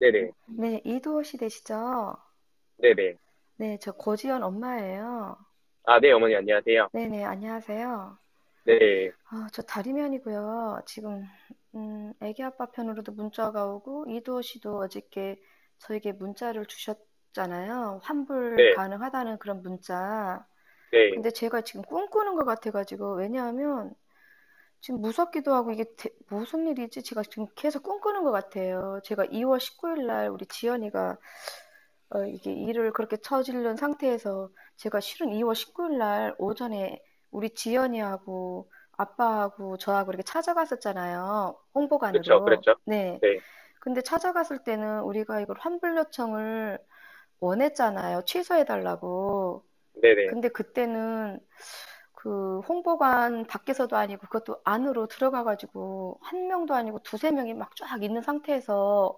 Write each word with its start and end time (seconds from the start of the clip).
네네. 0.00 0.32
네, 0.46 0.80
이두호 0.84 1.22
씨 1.22 1.36
되시죠? 1.38 2.16
네네. 2.78 3.18
네, 3.56 3.78
저 3.80 3.92
고지연 3.92 4.42
엄마예요. 4.42 5.36
아, 5.84 5.98
네, 6.00 6.12
어머니 6.12 6.36
안녕하세요. 6.36 6.88
네네, 6.92 7.24
안녕하세요. 7.24 8.18
네. 8.64 9.10
아, 9.30 9.48
저 9.52 9.62
다리면이고요. 9.62 10.82
지금, 10.86 11.22
음, 11.74 12.12
애기 12.22 12.42
아빠 12.42 12.66
편으로도 12.70 13.12
문자가 13.12 13.66
오고, 13.66 14.06
이두호 14.08 14.42
씨도 14.42 14.78
어저께 14.78 15.40
저에게 15.78 16.12
문자를 16.12 16.66
주셨잖아요. 16.66 18.00
환불 18.02 18.56
네. 18.56 18.70
가능하다는 18.70 19.38
그런 19.38 19.62
문자. 19.62 20.46
네. 20.90 21.10
근데 21.14 21.30
제가 21.30 21.62
지금 21.62 21.82
꿈꾸는 21.82 22.36
것 22.36 22.44
같아가지고, 22.44 23.16
왜냐하면, 23.16 23.94
지금 24.80 25.00
무섭기도 25.00 25.54
하고, 25.54 25.72
이게 25.72 25.84
대- 25.96 26.10
무슨 26.28 26.66
일이지? 26.66 27.02
제가 27.02 27.22
지금 27.24 27.46
계속 27.56 27.82
꿈꾸는 27.82 28.22
것 28.24 28.30
같아요. 28.32 29.00
제가 29.04 29.24
2월 29.26 29.58
19일 29.60 30.06
날 30.06 30.28
우리 30.30 30.46
지연이가 30.46 31.18
어, 32.10 32.24
이게 32.24 32.52
일을 32.52 32.92
그렇게 32.92 33.16
처지른 33.18 33.76
상태에서 33.76 34.50
제가 34.76 35.00
실은 35.00 35.30
2월 35.32 35.54
19일 35.54 35.98
날 35.98 36.34
오전에 36.38 37.02
우리 37.30 37.50
지연이하고 37.50 38.70
아빠하고 38.92 39.76
저하고 39.76 40.10
이렇게 40.12 40.22
찾아갔었잖아요. 40.24 41.18
그렇죠. 41.20 41.64
홍보관으로. 41.74 42.44
그랬죠. 42.44 42.76
네. 42.86 43.18
네. 43.22 43.40
근데 43.80 44.00
찾아갔을 44.02 44.64
때는 44.64 45.02
우리가 45.02 45.40
이걸 45.40 45.56
환불 45.60 45.96
요청을 45.98 46.78
원했잖아요. 47.40 48.22
취소해달라고. 48.24 49.64
네네. 50.02 50.26
근데 50.26 50.48
그때는 50.48 51.40
그 52.20 52.60
홍보관 52.60 53.46
밖에서도 53.46 53.96
아니고 53.96 54.22
그것도 54.28 54.60
안으로 54.64 55.06
들어가가지고 55.06 56.18
한 56.22 56.48
명도 56.48 56.74
아니고 56.74 57.00
두세 57.04 57.30
명이 57.30 57.54
막 57.54 57.76
쫙 57.76 58.02
있는 58.02 58.22
상태에서 58.22 59.16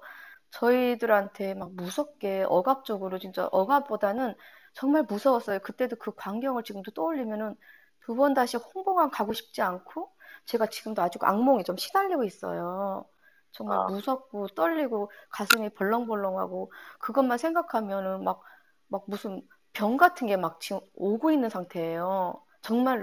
저희들한테 0.50 1.54
막 1.54 1.72
무섭게 1.74 2.44
억압적으로 2.48 3.18
진짜 3.18 3.46
억압보다는 3.52 4.34
정말 4.74 5.04
무서웠어요. 5.04 5.60
그때도 5.60 5.96
그 5.96 6.12
광경을 6.14 6.62
지금도 6.64 6.90
떠올리면은 6.92 7.56
두 8.04 8.14
번 8.16 8.34
다시 8.34 8.56
홍보관 8.56 9.10
가고 9.10 9.32
싶지 9.32 9.62
않고 9.62 10.12
제가 10.46 10.66
지금도 10.66 11.00
아직 11.02 11.22
악몽에 11.24 11.62
좀 11.64 11.76
시달리고 11.76 12.24
있어요. 12.24 13.08
정말 13.52 13.78
아, 13.78 13.86
무섭고 13.86 14.48
떨리고 14.48 15.10
가슴이 15.30 15.70
벌렁벌렁하고 15.70 16.72
그것만 17.00 17.38
생각하면은 17.38 18.24
막, 18.24 18.42
막 18.88 19.04
무슨 19.08 19.46
병 19.72 19.96
같은 19.96 20.26
게 20.26 20.36
막 20.36 20.60
지금 20.60 20.80
오고 20.94 21.30
있는 21.30 21.48
상태예요. 21.50 22.42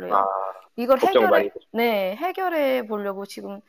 아, 0.10 0.18
정말로요. 0.18 0.30
이걸 0.76 0.98
걱정 1.00 1.30
많이 1.30 1.46
해결해. 1.46 1.68
네, 1.72 2.16
해결해 2.16 2.88
보려고 2.88 3.26
지금 3.26 3.62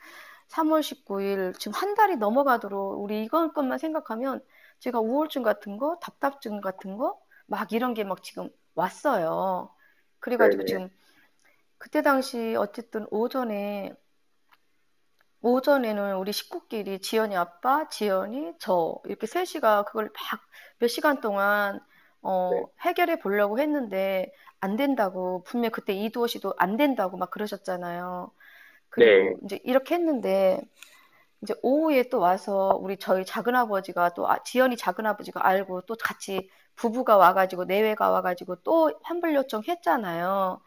3월 0.48 0.82
19일, 0.82 1.52
지금 1.58 1.72
한 1.74 1.94
달이 1.94 2.16
넘어가도록 2.16 3.02
우리 3.02 3.24
이건 3.24 3.52
것만 3.52 3.78
생각하면 3.78 4.40
제가 4.80 5.00
우울증 5.00 5.42
같은 5.42 5.76
거, 5.78 5.98
답답증 6.00 6.60
같은 6.60 6.96
거, 6.96 7.20
막 7.46 7.72
이런 7.72 7.94
게 7.94 8.04
막 8.04 8.22
지금 8.22 8.48
왔어요. 8.74 9.74
그래가지고 10.20 10.64
네네. 10.64 10.66
지금 10.66 10.88
그때 11.78 12.02
당시 12.02 12.56
어쨌든 12.58 13.06
오전에, 13.10 13.94
오전에는 15.40 16.16
우리 16.16 16.32
식구끼리 16.32 17.00
지연이 17.00 17.36
아빠, 17.36 17.88
지연이, 17.88 18.52
저 18.58 19.00
이렇게 19.04 19.26
셋이가 19.26 19.84
그걸 19.84 20.10
막 20.14 20.40
몇 20.80 20.86
시간 20.88 21.20
동안 21.20 21.80
어, 22.22 22.50
네. 22.52 22.66
해결해 22.82 23.18
보려고 23.18 23.58
했는데 23.58 24.32
안 24.60 24.76
된다고 24.76 25.42
분명 25.44 25.70
그때 25.72 25.92
이두호 25.94 26.26
씨도 26.26 26.54
안 26.58 26.76
된다고 26.76 27.16
막 27.16 27.30
그러셨잖아요. 27.30 28.32
그리고 28.90 29.14
네. 29.14 29.36
이제 29.44 29.60
이렇게 29.64 29.94
했는데 29.96 30.60
이제 31.42 31.54
오후에 31.62 32.08
또 32.10 32.18
와서 32.20 32.78
우리 32.80 32.96
저희 32.98 33.24
작은 33.24 33.54
아버지가 33.54 34.10
또 34.14 34.28
아, 34.28 34.42
지연이 34.44 34.76
작은 34.76 35.06
아버지가 35.06 35.46
알고 35.46 35.82
또 35.82 35.96
같이 35.96 36.50
부부가 36.76 37.16
와가지고 37.16 37.64
내외가 37.66 38.10
와가지고 38.10 38.56
또 38.64 38.92
환불 39.04 39.34
요청했잖아요. 39.36 40.60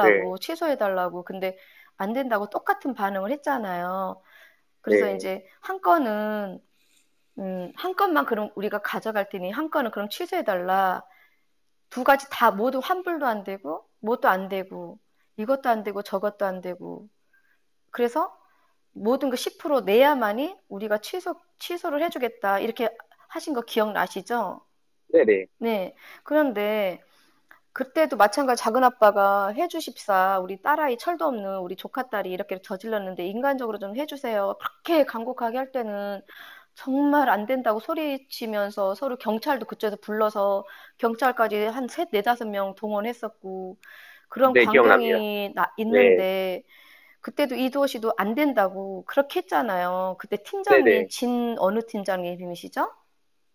네. 0.00 0.22
해달라고 0.22 0.38
취소해달라고 0.38 1.24
근데 1.24 1.56
안 1.96 2.12
된다고 2.12 2.48
똑같은 2.50 2.94
반응을 2.94 3.30
했잖아요. 3.32 4.22
그래서 4.82 5.06
네. 5.06 5.16
이제 5.16 5.46
한 5.60 5.80
건은 5.80 6.60
음, 7.38 7.72
한 7.76 7.96
건만 7.96 8.26
그럼 8.26 8.50
우리가 8.54 8.78
가져갈 8.80 9.28
테니 9.28 9.50
한 9.50 9.70
건은 9.70 9.90
그럼 9.90 10.08
취소해달라. 10.08 11.04
두 11.94 12.02
가지 12.02 12.26
다 12.28 12.50
모두 12.50 12.80
환불도 12.82 13.24
안 13.24 13.44
되고 13.44 13.88
뭐도 14.00 14.26
안 14.28 14.48
되고 14.48 14.98
이것도 15.36 15.68
안 15.68 15.84
되고 15.84 16.02
저것도 16.02 16.44
안 16.44 16.60
되고 16.60 17.08
그래서 17.92 18.36
모든 18.90 19.30
거 19.30 19.36
10% 19.36 19.84
내야만이 19.84 20.56
우리가 20.68 20.98
취소, 20.98 21.36
취소를 21.60 22.02
해주겠다. 22.02 22.58
이렇게 22.58 22.88
하신 23.28 23.54
거 23.54 23.60
기억나시죠? 23.60 24.60
네네. 25.12 25.46
네. 25.58 25.94
그런데 26.24 27.00
그때도 27.72 28.16
마찬가지 28.16 28.60
작은 28.60 28.82
아빠가 28.82 29.48
해주십사. 29.48 30.40
우리 30.40 30.60
딸아이 30.62 30.98
철도 30.98 31.26
없는 31.26 31.58
우리 31.58 31.76
조카 31.76 32.08
딸이 32.08 32.28
이렇게 32.28 32.60
저질렀는데 32.60 33.24
인간적으로 33.24 33.78
좀 33.78 33.96
해주세요. 33.96 34.56
그렇게 34.58 35.04
간곡하게 35.04 35.58
할 35.58 35.70
때는 35.70 36.22
정말 36.74 37.28
안 37.30 37.46
된다고 37.46 37.80
소리치면서 37.80 38.94
서로 38.94 39.16
경찰도 39.16 39.66
그쪽에서 39.66 39.96
불러서 40.00 40.64
경찰까지 40.98 41.56
한 41.66 41.88
셋, 41.88 42.08
네다섯 42.12 42.48
명 42.48 42.74
동원했었고 42.74 43.78
그런 44.28 44.54
네. 44.54 44.64
광경이 44.64 45.52
나, 45.54 45.72
네. 45.76 45.78
있는데 45.78 46.64
그때도 47.22 47.56
이두호 47.56 47.86
씨도 47.88 48.14
안 48.18 48.34
된다고 48.34 49.04
그렇게 49.06 49.40
했잖아요. 49.40 50.16
그때 50.20 50.38
팀장이 50.44 50.84
네네. 50.84 51.08
진 51.08 51.56
어느 51.58 51.80
팀장님이시죠? 51.86 52.90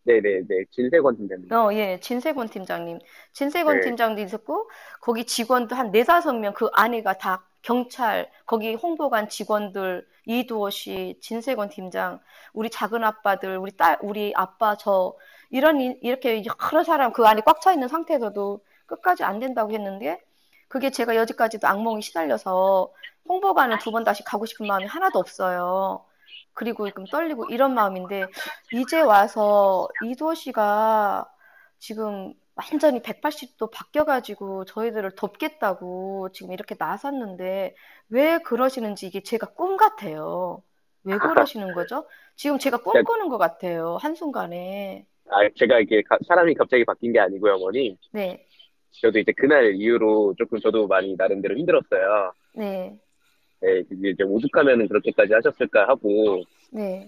네네네. 0.03 0.65
진세권 0.71 1.15
팀장님. 1.17 1.51
어, 1.51 1.73
예, 1.73 1.99
진세곤 1.99 2.49
팀장님. 2.49 2.99
진세곤 3.33 3.79
네. 3.79 3.81
팀장도 3.81 4.21
있었고, 4.21 4.69
거기 5.01 5.25
직원도 5.25 5.75
한 5.75 5.91
네다섯 5.91 6.35
명 6.37 6.53
그 6.53 6.69
안에가 6.73 7.17
다 7.17 7.48
경찰, 7.61 8.29
거기 8.45 8.73
홍보관 8.75 9.29
직원들, 9.29 10.07
이두호 10.25 10.69
씨, 10.69 11.17
진세곤 11.21 11.69
팀장, 11.69 12.19
우리 12.53 12.69
작은 12.69 13.03
아빠들, 13.03 13.57
우리 13.57 13.71
딸, 13.75 13.97
우리 14.01 14.33
아빠, 14.35 14.75
저, 14.75 15.15
이런, 15.49 15.81
이- 15.81 15.97
이렇게 16.01 16.43
여러 16.45 16.83
사람 16.83 17.11
그 17.13 17.25
안에 17.27 17.41
꽉 17.45 17.61
차 17.61 17.73
있는 17.73 17.87
상태에서도 17.87 18.61
끝까지 18.85 19.23
안 19.23 19.39
된다고 19.39 19.71
했는데, 19.73 20.21
그게 20.67 20.91
제가 20.91 21.15
여지까지도 21.15 21.67
악몽이 21.67 22.01
시달려서 22.01 22.91
홍보관은 23.27 23.79
두번 23.79 24.03
다시 24.03 24.23
가고 24.23 24.45
싶은 24.45 24.67
마음이 24.67 24.85
하나도 24.85 25.19
없어요. 25.19 26.05
그리고 26.53 26.87
지금 26.87 27.05
떨리고 27.05 27.45
이런 27.49 27.73
마음인데, 27.73 28.25
이제 28.73 29.01
와서 29.01 29.87
이도 30.05 30.33
씨가 30.33 31.29
지금 31.79 32.33
완전히 32.59 32.99
180도 32.99 33.71
바뀌어가지고 33.71 34.65
저희들을 34.65 35.11
돕겠다고 35.15 36.29
지금 36.33 36.51
이렇게 36.51 36.75
나섰는데, 36.77 37.73
왜 38.09 38.37
그러시는지 38.39 39.07
이게 39.07 39.21
제가 39.21 39.47
꿈 39.53 39.77
같아요. 39.77 40.61
왜 41.05 41.17
그러시는 41.17 41.73
거죠? 41.73 42.05
지금 42.35 42.59
제가 42.59 42.77
꿈꾸는 42.77 43.29
것 43.29 43.37
같아요. 43.37 43.97
한순간에. 44.01 45.05
아, 45.29 45.47
제가 45.55 45.79
이게 45.79 46.01
가- 46.01 46.17
사람이 46.27 46.53
갑자기 46.55 46.83
바뀐 46.83 47.13
게 47.13 47.19
아니고요, 47.19 47.53
어머니. 47.53 47.97
네, 48.11 48.45
저도 48.91 49.19
이제 49.19 49.31
그날 49.37 49.75
이후로 49.75 50.33
조금 50.37 50.59
저도 50.59 50.87
많이 50.87 51.15
나름대로 51.15 51.55
힘들었어요. 51.55 52.33
네, 52.55 52.99
네, 53.61 53.83
이제 54.03 54.23
오죽하면은 54.23 54.87
그렇게까지 54.87 55.33
하셨을까 55.33 55.87
하고, 55.87 56.43
네, 56.73 57.07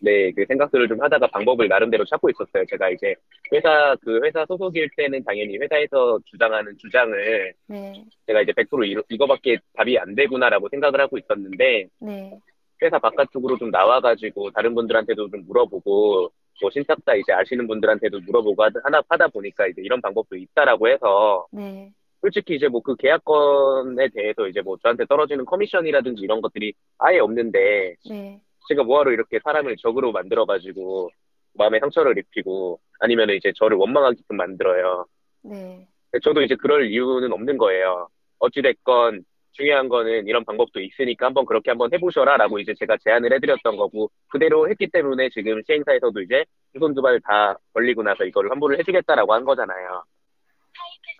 네, 0.00 0.30
그 0.32 0.44
생각들을 0.46 0.88
좀 0.88 1.00
하다가 1.00 1.26
방법을 1.28 1.68
나름대로 1.68 2.04
찾고 2.04 2.30
있었어요. 2.30 2.64
제가 2.66 2.90
이제 2.90 3.14
회사, 3.52 3.96
그 4.02 4.20
회사 4.24 4.44
소속일 4.46 4.88
때는 4.96 5.24
당연히 5.24 5.56
회사에서 5.58 6.18
주장하는 6.26 6.76
주장을 6.78 7.52
네, 7.66 8.04
제가 8.26 8.42
이제 8.42 8.52
100% 8.52 8.86
이거, 8.86 9.02
이거 9.08 9.26
밖에 9.26 9.58
답이 9.74 9.98
안 9.98 10.14
되구나라고 10.14 10.68
생각을 10.68 11.00
하고 11.00 11.18
있었는데, 11.18 11.88
네, 12.00 12.38
회사 12.82 12.98
바깥쪽으로 12.98 13.58
좀 13.58 13.70
나와가지고 13.70 14.50
다른 14.52 14.74
분들한테도 14.74 15.30
좀 15.30 15.44
물어보고, 15.46 16.30
뭐 16.60 16.70
신탁사 16.70 17.14
이제 17.14 17.32
아시는 17.32 17.66
분들한테도 17.66 18.20
물어보고 18.20 18.62
하나 18.82 19.02
하다 19.08 19.28
보니까 19.28 19.66
이제 19.66 19.82
이런 19.82 20.00
방법도 20.00 20.36
있다라고 20.36 20.88
해서, 20.88 21.46
네, 21.52 21.90
솔직히 22.20 22.56
이제 22.56 22.68
뭐 22.68 22.80
그 22.82 22.96
계약건에 22.96 24.08
대해서 24.14 24.46
이제 24.48 24.60
뭐 24.60 24.76
저한테 24.82 25.06
떨어지는 25.06 25.44
커미션이라든지 25.44 26.22
이런 26.22 26.40
것들이 26.40 26.72
아예 26.98 27.18
없는데, 27.18 27.94
네, 28.08 28.40
제가 28.68 28.82
뭐하러 28.84 29.12
이렇게 29.12 29.38
사람을 29.42 29.76
적으로 29.78 30.12
만들어가지고 30.12 31.10
마음에 31.54 31.80
상처를 31.80 32.18
입히고 32.18 32.80
아니면 33.00 33.30
이제 33.30 33.52
저를 33.56 33.76
원망하게끔 33.78 34.36
만들어요. 34.36 35.06
네. 35.42 35.86
저도 36.22 36.42
이제 36.42 36.54
그럴 36.56 36.90
이유는 36.90 37.32
없는 37.32 37.58
거예요. 37.58 38.08
어찌됐건 38.38 39.24
중요한 39.52 39.88
거는 39.88 40.26
이런 40.28 40.44
방법도 40.44 40.80
있으니까 40.80 41.26
한번 41.26 41.44
그렇게 41.44 41.70
한번 41.70 41.92
해보셔라 41.92 42.36
라고 42.36 42.58
이제 42.60 42.72
제가 42.78 42.96
제안을 43.02 43.32
해드렸던 43.34 43.76
거고 43.76 44.08
그대로 44.28 44.68
했기 44.70 44.86
때문에 44.88 45.30
지금 45.30 45.60
시행사에서도 45.66 46.20
이제 46.22 46.44
두 46.74 46.78
손 46.80 46.94
두 46.94 47.02
발 47.02 47.18
다 47.20 47.56
벌리고 47.72 48.02
나서 48.04 48.24
이거를 48.24 48.50
환불을 48.52 48.78
해주겠다라고 48.78 49.34
한 49.34 49.44
거잖아요. 49.44 50.04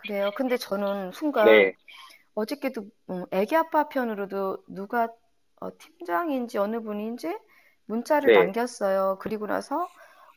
그래요. 0.03 0.31
근데 0.37 0.57
저는 0.57 1.11
순간 1.13 1.47
네, 1.47 1.75
어저께도 2.35 2.83
음, 3.11 3.25
애기 3.33 3.57
아빠 3.57 3.89
편으로도 3.89 4.59
누가 4.69 5.09
어, 5.61 5.71
팀장인지 5.77 6.59
어느 6.59 6.81
분인지 6.81 7.37
문자를 7.87 8.33
네, 8.33 8.39
남겼어요. 8.39 9.19
그리고 9.21 9.47
나서 9.47 9.89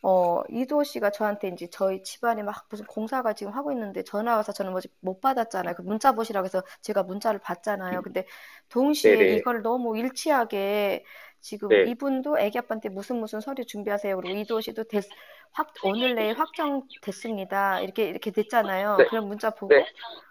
어, 0.04 0.42
이도 0.50 0.84
씨가 0.84 1.12
저한테 1.12 1.50
이제 1.50 1.68
저희 1.70 2.02
집안에 2.02 2.42
막 2.42 2.66
무슨 2.70 2.86
공사가 2.86 3.34
지금 3.34 3.54
하고 3.54 3.72
있는데 3.72 4.04
전화 4.04 4.36
와서 4.36 4.52
저는 4.52 4.72
뭐지 4.72 4.90
못 5.00 5.22
받았잖아요. 5.22 5.76
그 5.76 5.84
문자 5.84 6.12
보시라고 6.14 6.46
해서 6.46 6.64
제가 6.82 7.04
문자를 7.04 7.40
받잖아요. 7.40 8.02
근데 8.02 8.26
동시에 8.70 9.16
네네. 9.16 9.36
이걸 9.36 9.62
너무 9.62 9.96
일치하게 9.98 11.06
지금 11.40 11.70
네. 11.70 11.84
이분도 11.84 12.40
애기 12.40 12.58
아빠한테 12.58 12.90
무슨 12.90 13.20
무슨 13.20 13.42
서류 13.42 13.66
준비하세요. 13.66 14.16
그리고 14.16 14.40
이도 14.40 14.62
씨도 14.62 14.86
됐, 14.86 15.04
확, 15.52 15.72
오늘 15.84 16.16
내일 16.16 16.38
확정됐습니다. 16.38 17.82
이렇게 17.82 18.06
이렇게 18.06 18.32
됐잖아요. 18.32 18.98
네. 18.98 19.06
그런 19.06 19.28
문자 19.28 19.50
보고 19.52 19.74
네. 19.74 19.82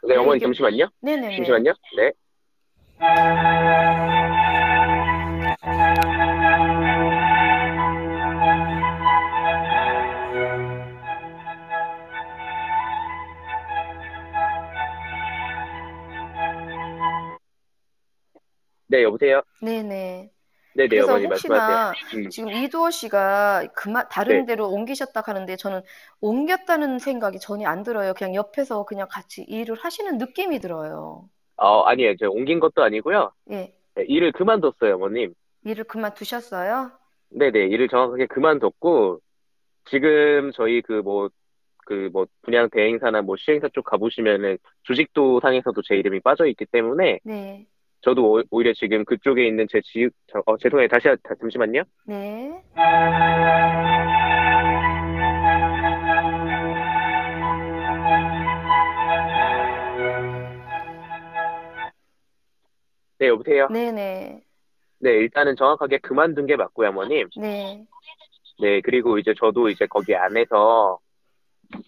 네, 0.03 0.15
네, 0.15 0.17
어머니 0.17 0.39
이게 0.39 0.47
잠시만요. 0.47 0.89
네네네. 1.01 1.37
잠시만요. 1.37 1.73
네. 1.97 2.13
네, 18.91 19.05
여보세요? 19.05 19.41
네네. 19.63 20.31
네, 20.75 20.83
네, 20.83 20.89
그래서 20.89 21.13
어머니 21.13 21.29
말씀하세요. 21.29 21.79
혹시나 21.79 22.19
음. 22.19 22.29
지금 22.29 22.51
이두호 22.51 22.91
씨가 22.91 23.69
그만 23.75 24.07
다른 24.11 24.41
네. 24.41 24.47
데로 24.47 24.69
옮기셨다 24.69 25.23
하는데 25.25 25.57
저는 25.57 25.83
옮겼다는 26.21 26.99
생각이 26.99 27.39
전혀 27.39 27.69
안 27.69 27.85
들어요. 27.85 28.15
그냥 28.15 28.35
옆에서 28.35 28.85
그냥 28.85 29.07
같이 29.09 29.43
일을 29.43 29.77
하시는 29.77 30.19
느낌이 30.19 30.59
들어요. 30.59 31.29
어, 31.57 31.83
아니에요. 31.83 32.17
제가 32.17 32.31
옮긴 32.33 32.59
것도 32.59 32.83
아니고요. 32.83 33.31
예. 33.53 33.73
네, 33.95 34.05
일을 34.09 34.33
그만뒀어요, 34.33 34.97
어머님. 34.97 35.35
일을 35.65 35.85
그만두셨어요? 35.85 36.91
네네, 37.31 37.67
일을 37.67 37.89
정확하게 37.89 38.27
그만뒀고, 38.27 39.21
지금 39.85 40.51
저희 40.55 40.81
그 40.81 40.95
뭐, 40.95 41.29
그 41.85 42.09
뭐, 42.13 42.27
분양 42.43 42.71
대행사나 42.71 43.23
뭐 43.23 43.37
시행사 43.37 43.69
쪽 43.75 43.85
가보시면은 43.85 44.59
주식도 44.85 45.41
상에서도 45.41 45.81
제 45.83 45.97
이름이 45.97 46.21
빠져 46.21 46.47
있기 46.47 46.65
때문에, 46.67 47.21
네. 47.25 47.67
저도 48.03 48.33
오- 48.33 48.43
오히려 48.51 48.73
지금 48.73 49.05
그쪽에 49.05 49.47
있는 49.47 49.67
제 49.71 49.81
지, 49.83 50.09
저- 50.27 50.43
어, 50.47 50.57
죄송해요. 50.57 50.89
다시, 50.89 51.09
하- 51.09 51.17
다- 51.17 51.35
잠시만요. 51.41 51.83
네. 52.07 52.63
네, 63.19 63.29
여보세요? 63.29 63.69
네네. 63.69 64.43
네, 65.01 65.11
일단은 65.11 65.57
정확하게 65.57 65.99
그만둔 65.99 66.47
게 66.47 66.57
맞고요, 66.57 66.89
어머님. 66.89 67.29
네. 67.37 67.85
네, 68.61 68.81
그리고 68.83 69.19
이제 69.19 69.35
저도 69.39 69.69
이제 69.69 69.87
거기 69.87 70.15
안에서, 70.15 70.99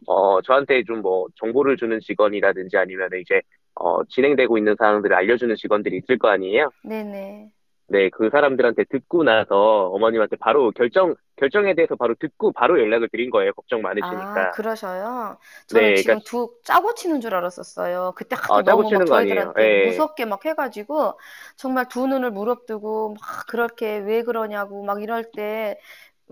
어, 0.06 0.42
저한테 0.42 0.82
좀 0.84 1.00
뭐 1.02 1.26
정보를 1.36 1.76
주는 1.76 1.98
직원이라든지 2.00 2.76
아니면 2.76 3.08
이제, 3.20 3.40
어, 3.74 4.04
진행되고 4.04 4.58
있는 4.58 4.76
사항들을 4.78 5.14
알려주는 5.14 5.54
직원들이 5.56 5.98
있을 5.98 6.18
거 6.18 6.28
아니에요? 6.28 6.70
네네. 6.84 7.52
네, 7.88 8.08
그 8.10 8.30
사람들한테 8.30 8.84
듣고 8.84 9.22
나서 9.22 9.88
어머님한테 9.88 10.36
바로 10.36 10.70
결정, 10.70 11.14
결정에 11.36 11.74
대해서 11.74 11.94
바로 11.94 12.14
듣고 12.18 12.52
바로 12.52 12.80
연락을 12.80 13.08
드린 13.10 13.28
거예요. 13.30 13.52
걱정 13.52 13.80
아, 13.80 13.88
많으시니까. 13.88 14.50
그러셔요? 14.52 15.38
저는 15.66 15.90
네, 15.90 15.96
지금 15.96 16.18
그러니까, 16.18 16.30
두 16.30 16.54
짜고 16.64 16.94
치는 16.94 17.20
줄 17.20 17.34
알았었어요. 17.34 18.14
그때 18.16 18.34
하도 18.34 18.54
아, 18.54 18.62
짜고 18.62 18.82
너무 18.82 18.82
막 18.84 18.88
치는 18.88 19.04
거 19.06 19.16
아니에요. 19.16 19.52
저희들한테 19.52 19.62
예. 19.62 19.86
무섭게 19.88 20.24
막 20.24 20.44
해가지고 20.44 21.18
정말 21.56 21.88
두 21.88 22.06
눈을 22.06 22.30
무릅뜨고 22.30 23.14
막 23.14 23.46
그렇게 23.48 23.98
왜 23.98 24.22
그러냐고 24.22 24.84
막 24.84 25.02
이럴 25.02 25.30
때 25.32 25.78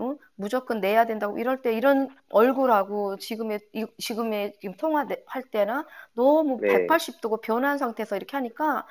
응? 0.01 0.17
무조건 0.37 0.81
내야 0.81 1.07
된다고 1.07 1.39
이럴 1.39 1.63
때 1.63 1.75
이런 1.75 2.09
얼굴하고 2.31 3.17
지금의 3.19 3.61
이- 3.75 3.87
지금의 3.99 4.55
지금 4.61 4.77
통화할 4.77 5.09
때나 5.53 5.87
너무 6.15 6.61
네. 6.61 6.67
180도고 6.67 7.41
변한 7.41 7.79
상태에서 7.79 8.17
이렇게 8.17 8.37
하니까 8.37 8.87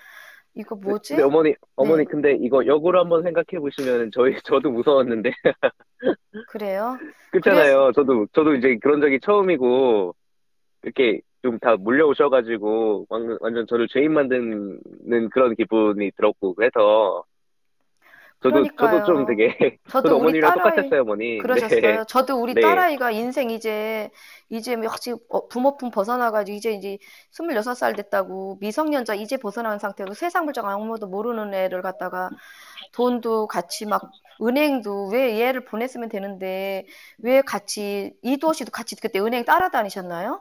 이거 0.55 0.75
네, 0.85 0.93
뭐지? 0.93 1.15
근데 1.15 1.23
어머니, 1.23 1.53
어머니, 1.75 2.05
네, 2.05 2.05
근데 2.05 2.33
이거 2.39 2.65
역으로 2.65 2.99
한번 2.99 3.21
생각해 3.23 3.59
보시면 3.59 4.11
저희, 4.13 4.33
저도 4.43 4.71
무서웠는데. 4.71 5.31
그래요. 6.45 6.99
그래서 7.43 7.69
그렇잖아요. 7.71 7.91
저도, 7.93 8.27
저도 8.33 8.55
이제 8.55 8.77
그런 8.81 9.01
적이 9.01 9.19
처음이고, 9.21 10.15
이렇게 10.83 11.21
좀 11.43 11.59
다 11.59 11.77
몰려오셔가지고, 11.77 13.07
완- 13.09 13.37
완전 13.41 13.67
저를 13.67 13.87
죄인 13.89 14.13
만드는 14.13 15.29
그런 15.31 15.55
기분이 15.55 16.11
들었고, 16.17 16.55
그래서, 16.55 17.23
저도, 18.41 18.67
저도 18.77 19.03
좀 19.03 19.25
그러니까요. 19.25 19.25
되게, 19.25 19.77
저도 19.89 20.13
저도 20.13 20.17
우리 20.19 20.33
어머님이랑 20.33 20.53
딸아이 20.53 20.61
똑같았어요, 20.63 21.01
어머니. 21.01 21.25
네, 21.27 21.37
그러셨어요. 21.37 22.05
저도 22.05 22.41
우리 22.41 22.53
네, 22.53 22.61
딸아이가 22.61 23.11
인생 23.11 23.49
이제 23.49 24.09
이제 24.49 24.73
역시 24.83 25.13
어, 25.29 25.47
부모품 25.47 25.91
벗어나가지고 25.91 26.55
이제 26.57 26.71
이제 26.73 26.97
26살 27.31 27.95
됐다고 27.95 28.57
미성년자 28.61 29.15
이제 29.15 29.37
벗어난 29.37 29.79
상태로 29.79 30.13
세상 30.13 30.45
물정 30.45 30.67
아무도 30.69 31.07
모르는 31.07 31.53
애를 31.53 31.81
갖다가 31.81 32.29
돈도 32.93 33.47
같이 33.47 33.85
막 33.85 34.01
은행도 34.41 35.07
왜 35.09 35.39
얘를 35.41 35.65
보냈으면 35.65 36.09
되는데 36.09 36.85
왜 37.19 37.41
같이 37.41 38.13
이도 38.23 38.53
씨도 38.53 38.71
같이 38.71 38.95
그때 38.95 39.19
은행 39.19 39.45
따라다니셨나요? 39.45 40.39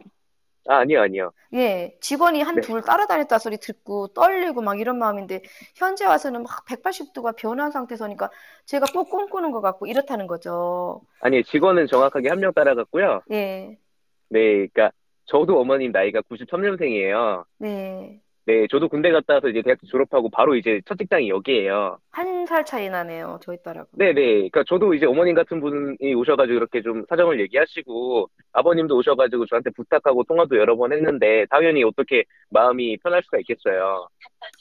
아, 0.69 0.77
아니요, 0.81 1.01
아니요. 1.01 1.33
예, 1.55 1.97
직원이 2.01 2.43
한 2.43 2.57
네, 2.57 2.61
둘 2.61 2.83
따라다녔다 2.83 3.39
소리 3.39 3.57
듣고 3.57 4.09
떨리고 4.09 4.61
막 4.61 4.79
이런 4.81 4.99
마음인데 4.99 5.43
현재 5.77 6.05
와서는 6.05 6.43
막 6.43 6.65
180도가 6.67 7.33
변한 7.33 7.71
상태서니까 7.71 8.31
제가 8.67 8.87
꼭 8.93 9.09
꿈꾸는 9.11 9.51
것 9.51 9.63
같고 9.63 9.87
이렇다는 9.87 10.27
거죠. 10.27 11.01
아니, 11.21 11.43
직원은 11.45 11.87
정확하게 11.89 12.29
한 12.29 12.41
명 12.41 12.53
따라갔고요. 12.53 13.23
예, 13.31 13.79
네, 14.31 14.67
그러니까, 14.69 14.91
저도 15.27 15.61
어머님 15.61 15.93
나이가 15.93 16.21
93년생이에요. 16.23 17.45
네. 17.59 18.23
네, 18.49 18.67
저도 18.71 18.89
군대 18.89 19.11
갔다 19.11 19.35
와서 19.35 19.49
이제 19.51 19.61
대학교 19.61 19.87
졸업하고 19.87 20.31
바로 20.31 20.57
이제 20.57 20.81
첫 20.87 20.97
직장이 20.97 21.29
여기예요. 21.29 21.99
한 22.13 22.47
살 22.47 22.65
차이 22.65 22.89
나네요, 22.89 23.39
저희 23.43 23.59
딸하고. 23.63 23.91
네네. 23.93 24.15
그러니까 24.15 24.65
저도 24.67 24.95
이제 24.95 25.05
어머님 25.05 25.35
같은 25.35 25.61
분이 25.61 26.15
오셔가지고 26.15 26.57
이렇게 26.57 26.81
좀 26.81 27.05
사정을 27.11 27.39
얘기하시고 27.41 28.27
아버님도 28.53 28.97
오셔가지고 28.97 29.45
저한테 29.45 29.69
부탁하고 29.77 30.25
통화도 30.25 30.57
여러 30.57 30.75
번 30.79 30.95
했는데 30.95 31.45
당연히 31.51 31.85
어떻게 31.85 32.25
마음이 32.49 32.97
편할 33.03 33.23
수가 33.23 33.37
있겠어요. 33.41 34.09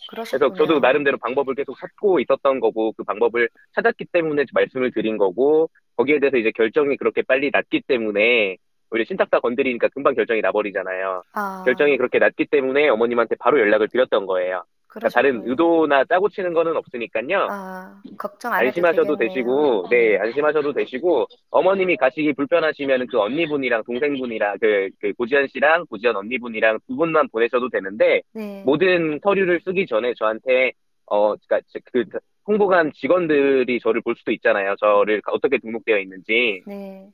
그래서 0.09 0.37
저도. 0.53 0.79
나름대로 0.79 1.17
방법을 1.17 1.55
계속 1.55 1.77
찾고 1.79 2.19
있었던 2.19 2.59
거고 2.59 2.91
그 2.91 3.05
방법을 3.05 3.47
찾았기 3.73 4.03
때문에 4.11 4.43
말씀을 4.51 4.91
드린 4.91 5.17
거고 5.17 5.69
거기에 5.95 6.19
대해서 6.19 6.35
이제 6.35 6.51
결정이 6.51 6.97
그렇게 6.97 7.21
빨리 7.21 7.49
났기 7.53 7.83
때문에 7.87 8.57
우리 8.89 9.05
신탁사 9.05 9.39
건드리니까 9.39 9.89
금방 9.89 10.13
결정이 10.15 10.41
나버리잖아요. 10.41 11.23
결정이 11.65 11.93
아, 11.93 11.97
그렇게 11.97 12.19
났기 12.19 12.45
때문에 12.45 12.89
어머님한테 12.89 13.35
바로 13.39 13.59
연락을 13.59 13.87
드렸던 13.89 14.25
거예요. 14.25 14.63
그러니까 14.87 15.09
다른. 15.09 15.43
의도나 15.45 16.05
짜고 16.05 16.29
치는 16.29 16.53
거는 16.53 16.75
없으니까요. 16.77 17.47
아, 17.49 18.01
걱정 18.17 18.53
안 18.53 18.65
안심하셔도 18.65 19.15
되겠네요. 19.17 19.29
되시고, 19.29 19.87
네, 19.89 20.11
네, 20.11 20.17
안심하셔도 20.17 20.73
되시고, 20.73 21.27
어머님이 21.51 21.97
가시기 21.97 22.33
불편하시면 22.33 23.07
그 23.07 23.19
언니분이랑 23.19 23.83
동생분이랑, 23.83 24.57
그, 24.59 24.89
그 24.99 25.13
고지현 25.13 25.47
씨랑 25.49 25.85
고지현 25.87 26.15
언니분이랑 26.15 26.79
두 26.87 26.95
분만 26.95 27.27
보내셔도 27.29 27.69
되는데, 27.69 28.21
네, 28.33 28.63
모든 28.65 29.19
서류를 29.21 29.59
쓰기 29.63 29.85
전에 29.85 30.13
저한테, 30.15 30.71
어, 31.05 31.35
그니까, 31.35 31.59
그, 31.91 32.05
홍보관 32.47 32.93
직원들이 32.93 33.79
저를 33.81 34.01
볼 34.01 34.15
수도 34.15 34.31
있잖아요. 34.31 34.75
저를 34.79 35.21
어떻게 35.27 35.57
등록되어 35.57 35.99
있는지. 35.99 36.63
네, 36.65 37.09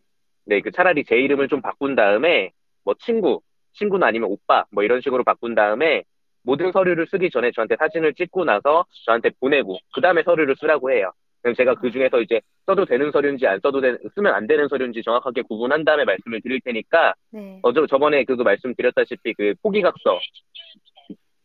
네, 0.46 0.62
그 0.62 0.72
차라리 0.72 1.04
제 1.06 1.18
이름을 1.18 1.48
좀 1.48 1.62
바꾼 1.62 1.96
다음에, 1.96 2.52
뭐 2.84 2.94
친구, 3.00 3.42
친구나 3.74 4.08
아니면 4.08 4.30
오빠, 4.30 4.66
뭐 4.72 4.84
이런 4.84 5.02
식으로 5.02 5.24
바꾼 5.24 5.56
다음에, 5.56 6.04
모든 6.44 6.72
서류를 6.72 7.08
쓰기 7.08 7.30
전에 7.30 7.52
저한테 7.52 7.78
사진을 7.78 8.14
찍고 8.16 8.44
나서 8.44 8.86
저한테 9.06 9.32
보내고, 9.40 9.78
그 9.94 10.02
다음에 10.02 10.24
서류를 10.24 10.56
쓰라고 10.60 10.92
해요. 10.92 11.12
그럼 11.42 11.56
제가 11.56 11.76
그 11.76 11.92
중에서 11.92 12.22
이제 12.22 12.42
써도 12.66 12.86
되는 12.86 13.12
서류인지 13.12 13.48
안 13.48 13.60
써도 13.62 13.82
되, 13.82 13.98
쓰면 14.16 14.34
안 14.34 14.48
되는 14.48 14.68
서류인지 14.68 15.02
정확하게 15.04 15.42
구분한 15.44 15.84
다음에 15.84 16.06
말씀을 16.06 16.42
드릴 16.42 16.60
테니까, 16.62 17.14
네, 17.32 17.60
어, 17.62 17.72
저, 17.74 17.88
저번에 17.88 18.24
그거 18.26 18.44
말씀드렸다시피 18.44 19.34
그 19.34 19.54
포기각서, 19.62 20.20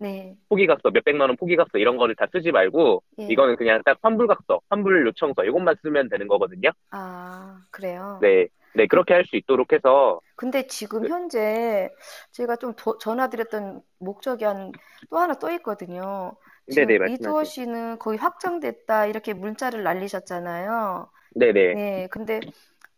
네, 0.01 0.35
포기각서, 0.49 0.91
몇백만 0.91 1.29
원 1.29 1.37
포기각서 1.37 1.79
이런 1.79 1.97
거를 1.97 2.15
다 2.15 2.27
쓰지 2.33 2.53
말고, 2.53 3.03
예. 3.21 3.27
이거는 3.31 3.57
그냥 3.57 3.83
딱 3.85 3.99
환불각서, 4.01 4.61
환불 4.69 5.07
요청서, 5.07 5.45
이것만 5.45 5.77
쓰면 5.83 6.09
되는 6.09 6.29
거거든요. 6.29 6.71
아, 6.93 7.61
그래요. 7.73 8.19
네, 8.23 8.47
네, 8.75 8.87
그렇게 8.87 9.15
할 9.15 9.25
수 9.25 9.37
있도록 9.37 9.73
해서, 9.73 10.21
근데 10.37 10.67
지금 10.67 11.03
그- 11.03 11.09
현재 11.09 11.91
제가 12.33 12.57
좀 12.57 12.75
도- 12.77 12.99
전화드렸던 12.99 13.83
목적이 13.99 14.45
한 14.45 14.73
또 15.11 15.19
하나 15.19 15.35
또 15.35 15.51
있거든요. 15.53 16.37
네네, 16.75 16.99
말씀하세요. 16.99 17.45
씨는 17.45 17.99
거의 17.99 18.19
확정됐다 18.19 19.07
이렇게 19.07 19.33
문자를 19.33 19.83
날리셨잖아요. 19.83 21.11
네네. 21.35 21.75
네, 21.75 22.09
근데 22.11 22.41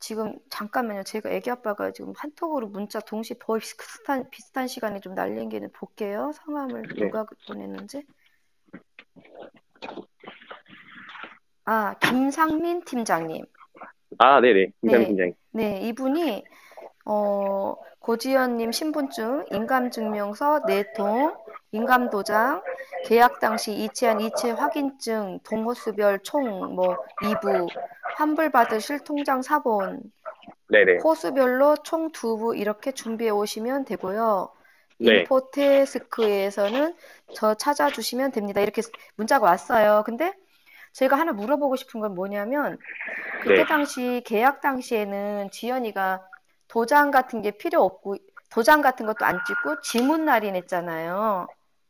지금 0.00 0.34
잠깐만요. 0.50 1.04
제가 1.04 1.30
애기 1.30 1.50
아빠가 1.50 1.92
지금 1.92 2.12
한톡으로 2.16 2.66
문자 2.68 3.00
동시에 3.00 3.36
거의 3.38 3.60
비슷한 3.60 4.28
비슷한 4.30 4.66
시간에 4.66 4.98
좀 5.00 5.14
날린 5.14 5.48
게 5.48 5.60
볼게요. 5.72 6.32
성함을 6.34 6.82
네. 6.82 7.04
누가 7.06 7.24
보냈는지. 7.46 8.04
아, 11.64 11.94
김상민 12.00 12.84
팀장님. 12.84 13.44
아, 14.18 14.40
네네. 14.40 14.72
김상민 14.80 15.06
네, 15.06 15.06
팀장님. 15.08 15.34
네, 15.52 15.80
이분이 15.82 16.44
어, 17.06 17.76
고지연님 18.00 18.72
신분증, 18.72 19.46
인감증명서 19.52 20.62
네 20.66 20.92
통, 20.94 21.34
인감도장, 21.72 22.62
계약 23.06 23.40
당시 23.40 23.72
이체한 23.72 24.20
이체 24.20 24.50
확인증, 24.52 25.40
동호수별 25.44 26.20
총 26.22 26.74
뭐 26.74 26.96
2부, 27.22 27.68
환불받으실 28.16 29.00
통장 29.04 29.42
사본, 29.42 30.02
네네. 30.68 30.98
호수별로 31.04 31.76
총두부 31.78 32.56
이렇게 32.56 32.92
준비해 32.92 33.30
오시면 33.30 33.84
되고요. 33.86 34.50
네. 34.98 35.20
인포테스크에서는 35.20 36.94
저 37.34 37.54
찾아주시면 37.54 38.32
됩니다. 38.32 38.60
이렇게 38.60 38.82
문자가 39.16 39.46
왔어요. 39.46 40.02
근데 40.04 40.32
제가 40.92 41.18
하나 41.18 41.32
물어보고 41.32 41.76
싶은 41.76 42.00
건 42.00 42.14
뭐냐면 42.14 42.78
그때 43.42 43.54
네. 43.56 43.64
당시 43.66 44.22
계약 44.26 44.60
당시에는 44.60 45.50
지연이가 45.50 46.22
도장 46.68 47.10
같은 47.10 47.42
게 47.42 47.52
필요 47.52 47.82
없고 47.82 48.16
도장 48.50 48.80
같은 48.82 49.06
것도 49.06 49.24
안 49.24 49.40
찍고 49.46 49.80
지문 49.82 50.24
날인했잖아요. 50.24 51.46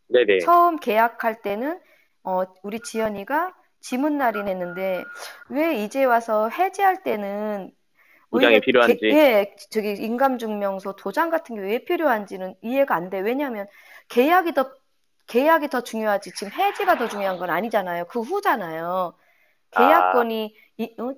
네네. 0.08 0.38
처음 0.40 0.76
계약할 0.76 1.42
때는 1.42 1.80
어, 2.24 2.42
우리 2.62 2.80
지연이가 2.80 3.54
지문 3.80 4.18
날인했는데 4.18 5.04
왜 5.50 5.74
이제 5.84 6.04
와서 6.04 6.48
해지할 6.50 7.02
때는 7.02 7.72
도장이 8.30 8.60
필요한지. 8.60 8.98
게- 9.00 9.10
예, 9.10 9.54
저기 9.70 9.92
인감증명서 9.94 10.96
도장 10.96 11.30
같은 11.30 11.56
게 11.56 11.62
왜 11.62 11.84
필요한지는 11.84 12.54
이해가 12.62 12.94
안 12.94 13.10
돼. 13.10 13.20
왜냐하면 13.20 13.66
계약이 14.08 14.54
더 14.54 14.72
계약이 15.30 15.68
더 15.68 15.80
중요하지. 15.80 16.32
지금 16.34 16.52
해지가 16.52 16.96
더 16.98 17.08
중요한 17.08 17.38
건 17.38 17.50
아니잖아요. 17.50 18.04
그 18.06 18.20
후잖아요. 18.20 19.14
계약건이 19.70 20.54
이- 20.78 20.94
어? 21.00 21.14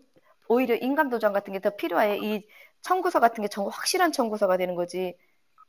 오히려 0.48 0.74
인감도장 0.74 1.32
같은 1.32 1.52
게 1.54 1.60
더 1.60 1.70
필요해. 1.74 2.18
이 2.18 2.46
청구서 2.82 3.20
같은 3.20 3.40
게 3.42 3.48
정- 3.48 3.68
확실한 3.68 4.12
청구서가 4.12 4.58
되는 4.58 4.74
거지. 4.74 5.16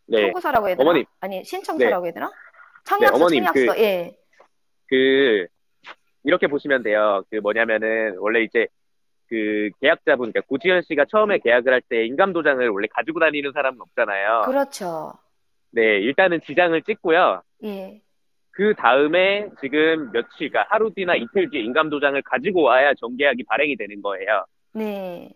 네. 0.08 0.22
청구서라고 0.24 0.68
해야 0.68 0.76
되나? 0.76 0.84
어머님. 0.90 1.06
아니 1.22 1.44
신청서라고 1.46 2.06
해야 2.06 2.14
되나? 2.14 2.30
청약서, 2.84 3.12
네, 3.18 3.24
어머님, 3.24 3.44
청약서. 3.46 3.74
그- 3.76 3.80
예. 3.82 4.18
그, 4.88 5.48
이렇게 6.26 6.48
보시면 6.48 6.84
돼요. 6.84 7.24
그 7.30 7.38
뭐냐면은, 7.38 8.18
원래 8.18 8.42
이제, 8.42 8.68
그 9.30 9.70
계약자분, 9.80 10.32
그러니까 10.34 10.42
고지현 10.50 10.82
씨가 10.82 11.06
처음에 11.10 11.38
계약을 11.40 11.72
할 11.72 11.82
때 11.82 12.06
인감 12.06 12.34
도장을 12.34 12.68
원래 12.70 12.88
가지고 12.92 13.22
다니는 13.22 13.54
사람은 13.54 13.80
없잖아요. 13.80 14.42
그렇죠. 14.46 15.14
네, 15.72 16.00
일단은 16.00 16.42
지장을 16.46 16.80
찍고요. 16.84 17.42
예. 17.64 18.02
그 18.54 18.74
다음에 18.76 19.50
지금 19.60 20.12
며칠, 20.12 20.50
그러니까 20.50 20.66
하루 20.70 20.92
뒤나 20.94 21.16
이틀 21.16 21.50
뒤에 21.50 21.62
인감도장을 21.64 22.22
가지고 22.22 22.62
와야 22.64 22.94
정계약이 22.94 23.44
발행이 23.46 23.76
되는 23.76 24.02
거예요. 24.02 24.46
네. 24.74 25.30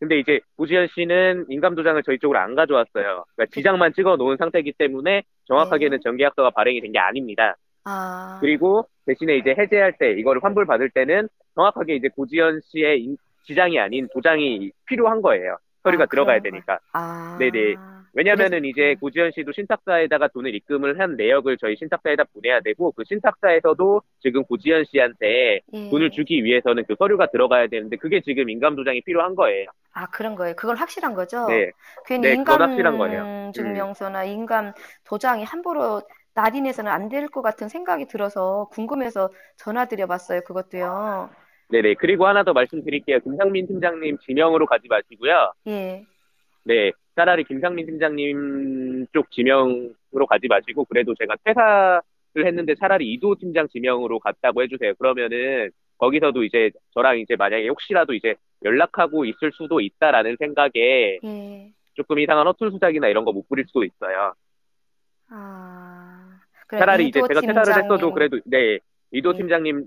근데 0.00 0.18
이제 0.18 0.40
고지현 0.56 0.88
씨는 0.88 1.46
인감도장을 1.48 2.02
저희 2.02 2.18
쪽으로 2.18 2.38
안 2.38 2.54
가져왔어요. 2.56 3.24
그러니까 3.36 3.46
지장만 3.52 3.92
찍어 3.92 4.16
놓은 4.16 4.36
상태이기 4.38 4.72
때문에 4.72 5.22
정확하게는 5.44 5.98
네. 5.98 6.02
정계약서가 6.02 6.50
발행이 6.50 6.80
된 6.80 6.92
게 6.92 6.98
아닙니다. 6.98 7.56
아. 7.84 8.38
그리고 8.40 8.88
대신에 9.06 9.36
이제 9.36 9.54
해제할 9.56 9.98
때 9.98 10.12
이거를 10.12 10.42
환불 10.42 10.64
받을 10.66 10.88
때는 10.90 11.28
정확하게 11.54 11.96
이제 11.96 12.08
고지현 12.08 12.60
씨의 12.64 13.02
인- 13.04 13.16
지장이 13.44 13.78
아닌 13.78 14.08
도장이 14.14 14.70
필요한 14.86 15.20
거예요. 15.20 15.58
서류가 15.82 16.04
아, 16.04 16.06
들어가야 16.06 16.40
되니까. 16.40 16.78
아. 16.92 17.36
네네. 17.38 17.74
왜냐면은 18.14 18.64
이제 18.66 18.94
고지현 19.00 19.32
씨도 19.32 19.52
신탁사에다가 19.52 20.28
돈을 20.28 20.54
입금을 20.54 21.00
한 21.00 21.16
내역을 21.16 21.56
저희 21.58 21.76
신탁사에다 21.76 22.24
보내야 22.34 22.60
되고 22.60 22.92
그 22.92 23.04
신탁사에서도 23.06 24.02
지금 24.20 24.44
고지현 24.44 24.84
씨한테 24.84 25.60
예. 25.72 25.90
돈을 25.90 26.10
주기 26.10 26.44
위해서는 26.44 26.84
그 26.86 26.94
서류가 26.98 27.28
들어가야 27.30 27.68
되는데 27.68 27.96
그게 27.96 28.20
지금 28.20 28.50
인감 28.50 28.76
도장이 28.76 29.02
필요한 29.02 29.34
거예요. 29.34 29.66
아, 29.94 30.06
그런 30.10 30.34
거예요. 30.36 30.54
그건 30.56 30.76
확실한 30.76 31.14
거죠? 31.14 31.46
네. 31.46 31.70
괜히 32.06 32.28
네, 32.28 32.34
인감 32.34 32.60
확실한 32.62 32.96
거예요. 32.98 33.22
음. 33.22 33.52
증명서나 33.52 34.24
인감 34.24 34.72
도장이 35.04 35.44
함부로 35.44 36.02
날인해서는 36.34 36.90
안 36.90 37.08
될 37.08 37.28
것 37.28 37.42
같은 37.42 37.68
생각이 37.68 38.06
들어서 38.06 38.68
궁금해서 38.72 39.30
전화드려 39.58 40.06
봤어요. 40.06 40.40
그것도요. 40.46 41.30
네네. 41.68 41.94
그리고 41.94 42.26
하나 42.26 42.44
더 42.44 42.52
말씀드릴게요. 42.52 43.20
김상민 43.20 43.66
팀장님 43.66 44.18
지명으로 44.18 44.66
가지 44.66 44.88
마시고요. 44.88 45.52
예. 45.68 46.06
네. 46.64 46.92
차라리 47.14 47.44
김상민 47.44 47.86
팀장님 47.86 49.06
쪽 49.12 49.30
지명으로 49.30 50.26
가지 50.28 50.48
마시고 50.48 50.84
그래도 50.86 51.14
제가 51.18 51.36
퇴사를 51.44 52.46
했는데 52.46 52.74
차라리 52.74 53.12
이도 53.12 53.34
팀장 53.34 53.68
지명으로 53.68 54.18
갔다고 54.18 54.62
해주세요. 54.62 54.94
그러면은 54.94 55.70
거기서도 55.98 56.42
이제 56.44 56.70
저랑 56.94 57.18
이제 57.18 57.36
만약에 57.36 57.68
혹시라도 57.68 58.14
이제 58.14 58.34
연락하고 58.64 59.24
있을 59.26 59.52
수도 59.52 59.80
있다라는 59.80 60.36
생각에 60.38 61.18
예. 61.22 61.72
조금 61.94 62.18
이상한 62.18 62.46
허투루 62.46 62.70
수작이나 62.70 63.08
이런 63.08 63.24
거 63.24 63.32
못 63.32 63.46
부릴 63.48 63.66
수도 63.66 63.84
있어요. 63.84 64.32
아. 65.28 66.38
차라리 66.70 67.08
이제 67.08 67.20
제가 67.28 67.40
퇴사를 67.42 67.58
했어도 67.74 67.96
팀장님. 67.96 68.14
그래도 68.14 68.40
네 68.46 68.78
이도 69.10 69.34
예. 69.34 69.36
팀장님 69.38 69.84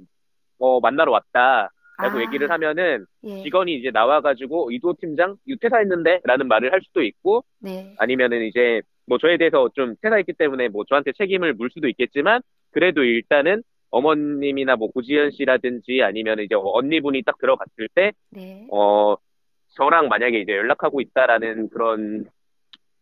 어 0.60 0.80
만나러 0.80 1.12
왔다 1.12 1.72
라고 1.98 2.18
아, 2.18 2.22
얘기를 2.22 2.50
하면은 2.50 3.06
예. 3.24 3.42
직원이 3.44 3.76
이제 3.76 3.90
나와가지고 3.92 4.72
이도 4.72 4.94
팀장 5.00 5.38
이거 5.46 5.58
퇴사했는데 5.62 6.22
라는 6.24 6.48
말을 6.48 6.74
할 6.74 6.82
수도 6.82 7.02
있고 7.04 7.44
네. 7.60 7.96
아니면은 7.98 8.44
이제 8.44 8.82
뭐 9.08 9.18
저에 9.18 9.38
대해서 9.38 9.70
좀 9.76 9.96
퇴사했기 10.02 10.34
때문에 10.34 10.68
뭐 10.70 10.84
저한테 10.90 11.12
책임을 11.14 11.54
물 11.54 11.70
수도 11.72 11.88
있겠지만 11.88 12.42
그래도 12.72 13.04
일단은 13.04 13.64
어머님이나 13.92 14.76
뭐 14.76 14.90
고지현 14.92 15.32
씨라든지 15.32 16.02
아니면 16.04 16.40
이제 16.40 16.56
언니분이 16.56 17.24
딱 17.24 17.38
들어갔을 17.38 17.88
때 17.94 18.12
네. 18.32 18.68
어 18.72 19.16
저랑 19.76 20.08
만약에 20.10 20.40
이제 20.40 20.52
연락하고 20.52 21.00
있다라는 21.02 21.70
그런 21.70 22.26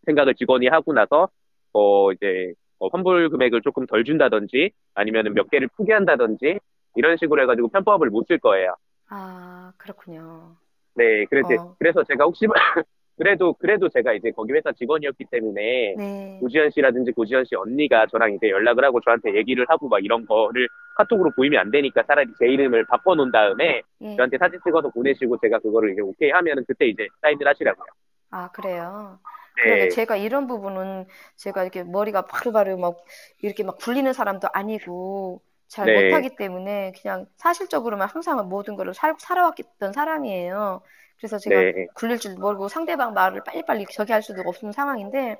생각을 0.05 0.35
직원이 0.35 0.67
하고 0.67 0.93
나서 0.93 1.29
어 1.73 2.11
이제 2.11 2.53
어, 2.79 2.87
환불 2.89 3.29
금액을 3.29 3.61
조금 3.61 3.85
덜 3.87 4.03
준다든지 4.03 4.71
아니면은 4.93 5.33
몇 5.33 5.49
개를 5.49 5.67
포기한다든지 5.77 6.59
이런 6.95 7.17
식으로 7.17 7.41
해가지고 7.43 7.69
편법을 7.69 8.09
못 8.09 8.27
쓸 8.27 8.37
거예요. 8.39 8.75
아, 9.15 9.71
그렇군요. 9.77 10.55
네, 10.95 11.25
그래서 11.25 11.49
어. 11.53 11.75
그래서 11.77 12.03
제가 12.03 12.25
혹시 12.25 12.47
그래도 13.15 13.53
그래도 13.53 13.87
제가 13.89 14.13
이제 14.13 14.31
거기 14.31 14.53
회사 14.53 14.71
직원이었기 14.71 15.25
때문에 15.29 15.93
네. 15.95 16.37
고지현 16.41 16.71
씨라든지 16.71 17.11
고지현 17.11 17.45
씨 17.45 17.55
언니가 17.55 18.07
저랑 18.07 18.33
이제 18.33 18.49
연락을 18.49 18.83
하고 18.83 18.99
저한테 19.01 19.35
얘기를 19.35 19.63
하고 19.69 19.87
막 19.87 20.03
이런 20.03 20.25
거를 20.25 20.67
카톡으로 20.97 21.31
보이면 21.35 21.59
안 21.59 21.69
되니까 21.69 22.01
차라리 22.07 22.27
제 22.39 22.47
이름을 22.47 22.85
바꿔 22.87 23.13
놓은 23.13 23.31
다음에 23.31 23.83
예. 24.01 24.15
저한테 24.15 24.39
사진 24.39 24.59
찍어서 24.65 24.89
보내시고 24.89 25.37
제가 25.37 25.59
그거를 25.59 25.91
이제 25.91 26.01
오케이 26.01 26.31
하면은 26.31 26.65
그때 26.67 26.87
이제 26.87 27.07
사인을 27.21 27.47
하시라고요. 27.47 27.85
아, 28.31 28.49
그래요. 28.51 29.19
네, 29.57 29.63
그러게 29.63 29.89
제가 29.89 30.15
이런 30.17 30.47
부분은 30.47 31.05
제가 31.35 31.61
이렇게 31.61 31.83
머리가 31.83 32.25
바로바로 32.25 32.77
막 32.77 32.97
이렇게 33.43 33.63
막 33.63 33.77
굴리는 33.77 34.11
사람도 34.11 34.47
아니고 34.51 35.43
잘 35.73 35.87
네. 35.87 36.03
못하기 36.03 36.35
때문에 36.35 36.93
그냥 37.01 37.25
사실적으로만 37.37 38.07
항상 38.07 38.47
모든 38.47 38.75
거를 38.75 38.93
살, 38.93 39.15
살아왔던 39.17 39.91
사람이에요. 39.91 40.83
그래서 41.17 41.39
제가 41.39 41.59
네, 41.59 41.87
굴릴 41.95 42.19
줄 42.19 42.35
모르고 42.35 42.67
상대방 42.67 43.13
말을 43.15 43.43
빨리빨리 43.43 43.87
저기 43.91 44.11
할 44.11 44.21
수도 44.21 44.43
없는 44.45 44.71
상황인데 44.71 45.37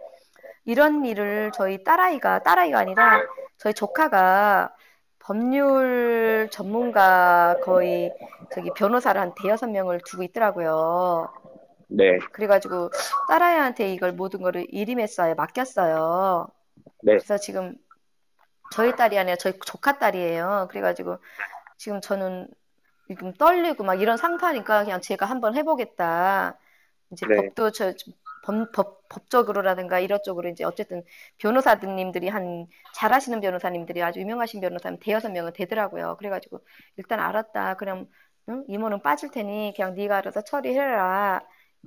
이런 0.65 1.05
일을 1.05 1.51
저희 1.53 1.83
딸아이가 1.83 2.39
딸아이가 2.39 2.79
아니라 2.79 3.21
저희 3.57 3.75
조카가 3.75 4.75
법률 5.19 6.49
전문가 6.51 7.55
거의 7.63 8.11
저기 8.51 8.71
변호사를 8.75 9.19
한 9.21 9.35
대여섯 9.39 9.69
명을 9.69 9.99
두고 10.03 10.23
있더라고요. 10.23 11.31
네, 11.89 12.17
그래가지고 12.31 12.89
딸아이한테 13.29 13.93
이걸 13.93 14.13
모든 14.13 14.41
거를 14.41 14.65
일임했어요. 14.69 15.35
맡겼어요. 15.35 16.47
네, 17.03 17.17
그래서 17.17 17.37
지금 17.37 17.75
저희 18.73 18.95
딸이 18.95 19.17
아니라 19.19 19.35
저희 19.35 19.53
조카 19.65 19.99
딸이에요. 19.99 20.67
그래가지고 20.71 21.19
지금 21.77 22.01
저는 22.01 22.47
지금 23.07 23.33
떨리고 23.33 23.83
막 23.83 24.01
이런 24.01 24.17
상태니까 24.17 24.83
그냥 24.83 24.99
제가 24.99 25.27
한번 25.27 25.55
해보겠다. 25.55 26.57
이제 27.11 27.27
네. 27.27 27.35
법도 27.35 27.71
저 27.71 27.93
법, 28.43 28.71
법, 28.71 29.07
법적으로라든가 29.09 29.99
이런 29.99 30.19
쪽으로 30.25 30.49
이제 30.49 30.63
어쨌든 30.63 31.03
변호사님들이 31.37 32.29
한 32.29 32.67
잘하시는 32.95 33.39
변호사님들이 33.39 34.01
아주 34.01 34.19
유명하신 34.19 34.59
변호사님 34.59 34.99
대여섯 34.99 35.31
명은 35.31 35.53
되더라고요. 35.53 36.17
그래가지고 36.17 36.59
일단 36.97 37.19
알았다. 37.19 37.75
그럼 37.75 38.07
응? 38.49 38.65
이모는 38.67 39.01
빠질 39.01 39.29
테니 39.29 39.73
그냥 39.75 39.93
네가 39.93 40.17
알아서 40.17 40.41
처리해라. 40.41 41.41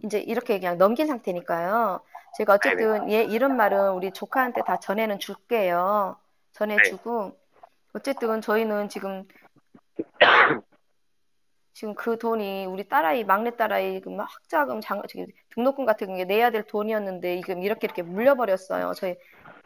이제 0.04 0.20
이렇게 0.20 0.58
그냥 0.58 0.78
넘긴 0.78 1.08
상태니까요. 1.08 2.00
제가 2.38 2.54
어쨌든 2.54 3.10
얘 3.10 3.24
이런 3.24 3.56
말은 3.56 3.92
우리 3.92 4.12
조카한테 4.12 4.62
다 4.62 4.78
전해는 4.78 5.18
줄게요. 5.18 6.16
전해주고 6.56 7.36
어쨌든 7.94 8.40
저희는 8.40 8.88
지금 8.88 9.24
지금 11.72 11.94
그 11.94 12.18
돈이 12.18 12.64
우리 12.64 12.88
딸아이 12.88 13.24
막내 13.24 13.54
딸아이 13.54 14.00
그 14.00 14.14
학자금 14.16 14.80
장 14.80 15.02
저기 15.08 15.26
등록금 15.50 15.84
같은 15.84 16.16
게 16.16 16.24
내야 16.24 16.50
될 16.50 16.62
돈이었는데 16.62 17.42
지금 17.42 17.62
이렇게 17.62 17.86
이렇게 17.86 18.02
물려버렸어요. 18.02 18.94
저희 18.94 19.16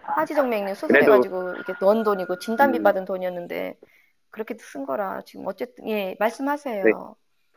하지정맥님 0.02 0.74
수술해가지고 0.74 1.54
이렇게 1.54 1.74
넣은 1.80 2.02
돈이고 2.02 2.38
진단비 2.40 2.78
음. 2.78 2.82
받은 2.82 3.04
돈이었는데 3.04 3.76
그렇게 4.30 4.56
쓴 4.58 4.84
거라 4.86 5.22
지금 5.24 5.46
어쨌든 5.46 5.88
예 5.88 6.16
말씀하세요. 6.18 6.84
네. 6.84 6.90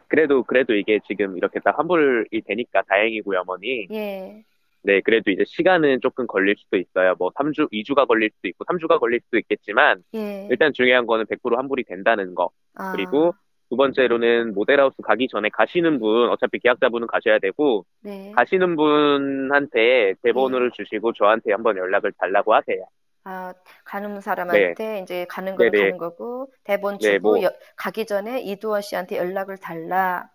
그래도, 0.07 0.43
그래도 0.43 0.75
이게 0.75 0.99
지금 1.07 1.35
이렇게 1.37 1.59
다 1.59 1.73
환불이 1.75 2.41
되니까 2.45 2.83
다행이고요, 2.87 3.39
어머니. 3.39 3.87
예, 3.91 4.43
네, 4.85 4.99
그래도 5.01 5.31
이제 5.31 5.43
시간은 5.45 6.01
조금 6.01 6.27
걸릴 6.27 6.55
수도 6.57 6.77
있어요. 6.77 7.15
뭐 7.17 7.31
3주, 7.35 7.69
2주가 7.71 8.05
걸릴 8.05 8.29
수도 8.35 8.47
있고 8.49 8.65
3주가 8.65 8.99
걸릴 8.99 9.21
수도 9.23 9.37
있겠지만 9.37 10.03
예. 10.15 10.47
일단 10.51 10.73
중요한 10.73 11.05
거는 11.07 11.25
100% 11.25 11.55
환불이 11.55 11.83
된다는 11.85 12.35
거. 12.35 12.49
그리고 12.91 13.33
아, 13.33 13.39
두 13.69 13.77
번째로는 13.77 14.53
모델하우스 14.53 15.01
가기 15.01 15.27
전에 15.29 15.49
가시는 15.49 15.99
분, 15.99 16.29
어차피 16.29 16.59
계약자분은 16.59 17.07
가셔야 17.07 17.39
되고 17.39 17.85
네. 18.01 18.31
가시는 18.35 18.75
분한테 18.75 20.15
제 20.21 20.29
예. 20.29 20.31
번호를 20.33 20.71
주시고 20.71 21.13
저한테 21.13 21.53
한번 21.53 21.77
연락을 21.77 22.11
달라고 22.17 22.53
하세요. 22.53 22.83
아, 23.25 23.53
가는 23.85 24.15
네, 24.15 24.21
사람한테 24.21 24.99
이제 24.99 25.25
가는 25.29 25.55
거는 25.55 25.71
네네. 25.71 25.83
가는 25.85 25.97
거고, 25.97 26.51
대본 26.65 26.97
네, 26.97 27.17
주고, 27.17 27.35
뭐, 27.35 27.41
여- 27.43 27.53
가기 27.77 28.05
전에 28.05 28.41
이두원 28.41 28.81
씨한테 28.81 29.15
연락을 29.17 29.57
달라. 29.57 30.29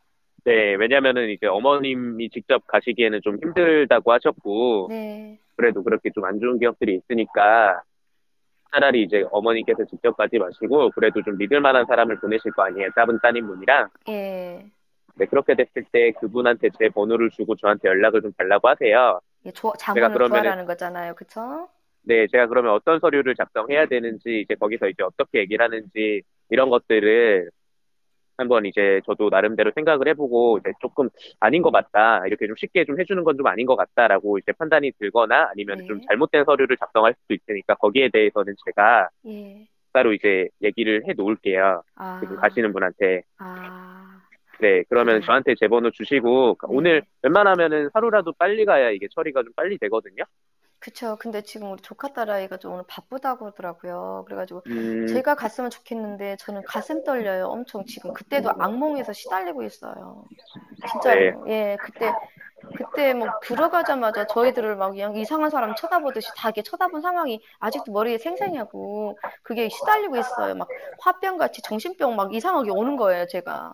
네, 0.49 0.75
왜냐면은 0.77 1.29
이제 1.29 1.47
어머님이 1.47 2.31
직접 2.31 2.67
가시기에는 2.67 3.21
좀 3.23 3.37
힘들다고 3.43 4.13
하셨고, 4.13 4.87
네, 4.89 5.39
그래도 5.57 5.83
그렇게 5.83 6.11
좀 6.15 6.25
안 6.25 6.41
좋은 6.41 6.59
기억들이 6.59 6.95
있으니까 6.97 7.83
차라리 8.73 9.03
이제 9.03 9.25
어머니께서 9.31 9.85
직접 9.85 10.17
가지 10.17 10.39
마시고, 10.39 10.91
그래도 10.93 11.23
좀 11.23 11.37
믿을 11.37 11.61
만한 11.61 11.85
사람을 11.87 12.19
보내실 12.21 12.53
거 12.53 12.63
아니에요. 12.63 12.89
짧은 12.95 13.19
따님분이랑. 13.23 13.89
예. 14.09 14.65
네, 15.17 15.27
그렇게 15.27 15.55
됐을 15.55 15.85
때 15.93 16.13
그분한테 16.13 16.69
제 16.79 16.89
번호를 16.89 17.29
주고 17.31 17.55
저한테 17.55 17.89
연락을 17.89 18.23
좀 18.23 18.33
달라고 18.33 18.69
하세요. 18.69 19.21
예, 19.45 19.51
조- 19.51 19.73
제가 19.79 20.09
그러면은, 20.09 20.29
구하라는 20.31 20.65
거잖아요. 20.65 21.15
그쵸? 21.15 21.69
네, 22.03 22.27
제가 22.29 22.47
그러면 22.47 22.73
어떤 22.73 23.01
서류를 23.01 23.35
작성해야 23.35 23.85
되는지, 23.87 24.41
이제 24.41 24.55
거기서 24.55 24.89
이제 24.89 25.03
어떻게 25.03 25.41
얘기를 25.41 25.63
하는지, 25.63 26.23
이런 26.49 26.71
것들을 26.71 27.51
한번 28.39 28.65
이제 28.67 29.01
저도 29.05 29.29
나름대로 29.31 29.71
생각을 29.75 30.09
해보고, 30.09 30.59
이제 30.61 30.73
조금 30.81 31.11
아닌 31.41 31.61
것 31.61 31.71
같다. 31.73 32.25
이렇게 32.27 32.47
좀 32.47 32.57
쉽게 32.57 32.85
좀 32.85 32.99
해주는 32.99 33.23
건 33.25 33.37
좀 33.37 33.47
아닌 33.47 33.67
것 33.67 33.77
같다라고 33.77 34.39
이제 34.39 34.53
판단이 34.53 34.91
들거나 34.99 35.51
아니면 35.53 35.85
좀 35.87 35.99
네, 35.99 36.07
잘못된 36.09 36.45
서류를 36.45 36.77
작성할 36.77 37.15
수도 37.21 37.35
있으니까 37.35 37.75
거기에 37.75 38.09
대해서는 38.09 38.55
제가 38.65 39.09
예. 39.27 39.67
따로 39.93 40.13
이제 40.13 40.49
얘기를 40.63 41.03
해 41.09 41.13
놓을게요. 41.15 41.83
지금 42.21 42.37
아, 42.39 42.41
가시는 42.41 42.73
분한테. 42.73 43.23
아, 43.39 44.21
네, 44.61 44.83
그러면 44.89 45.17
그래요. 45.17 45.27
저한테 45.27 45.55
제 45.55 45.69
번호 45.69 45.91
주시고, 45.91 46.59
오늘 46.65 47.01
네. 47.03 47.07
웬만하면은 47.23 47.91
하루라도 47.95 48.33
빨리 48.33 48.65
가야 48.65 48.91
이게 48.91 49.07
처리가 49.15 49.43
좀 49.45 49.53
빨리 49.55 49.79
되거든요. 49.79 50.25
그쵸. 50.81 51.17
근데 51.19 51.43
지금 51.43 51.73
우리 51.73 51.83
조카 51.83 52.13
딸아이가 52.13 52.59
좀 52.59 52.73
오늘 52.73 52.85
바쁘다고 52.87 53.47
하더라고요. 53.47 54.25
그래가지고 54.27 54.63
음, 54.67 55.07
제가 55.09 55.35
갔으면 55.35 55.71
좋겠는데 55.71 56.37
저는 56.39 56.63
가슴 56.63 57.03
떨려요. 57.05 57.47
엄청 57.47 57.85
지금 57.85 58.13
그때도 58.13 58.51
악몽에서 58.59 59.13
시달리고 59.13 59.65
있어요. 59.65 60.25
네, 60.81 60.89
진짜로. 60.89 61.45
예, 61.49 61.77
그때 61.81 62.13
그때 62.77 63.15
뭐 63.15 63.29
들어가자마자 63.43 64.27
저희들을 64.27 64.77
막 64.77 64.91
그냥 64.91 65.17
이상한 65.17 65.51
사람 65.51 65.75
쳐다보듯이 65.75 66.29
다 66.37 66.49
이렇게 66.49 66.63
쳐다본 66.63 67.03
상황이 67.03 67.41
아직도 67.59 67.93
머리에 67.93 68.19
생생하고 68.19 69.19
그게 69.43 69.69
시달리고 69.69 70.17
있어요. 70.17 70.55
막 70.55 70.69
화병 71.01 71.39
같이 71.39 71.63
정신병 71.63 72.15
막 72.17 72.33
이상하게 72.35 72.71
오는 72.71 72.97
거예요, 72.97 73.27
제가. 73.27 73.73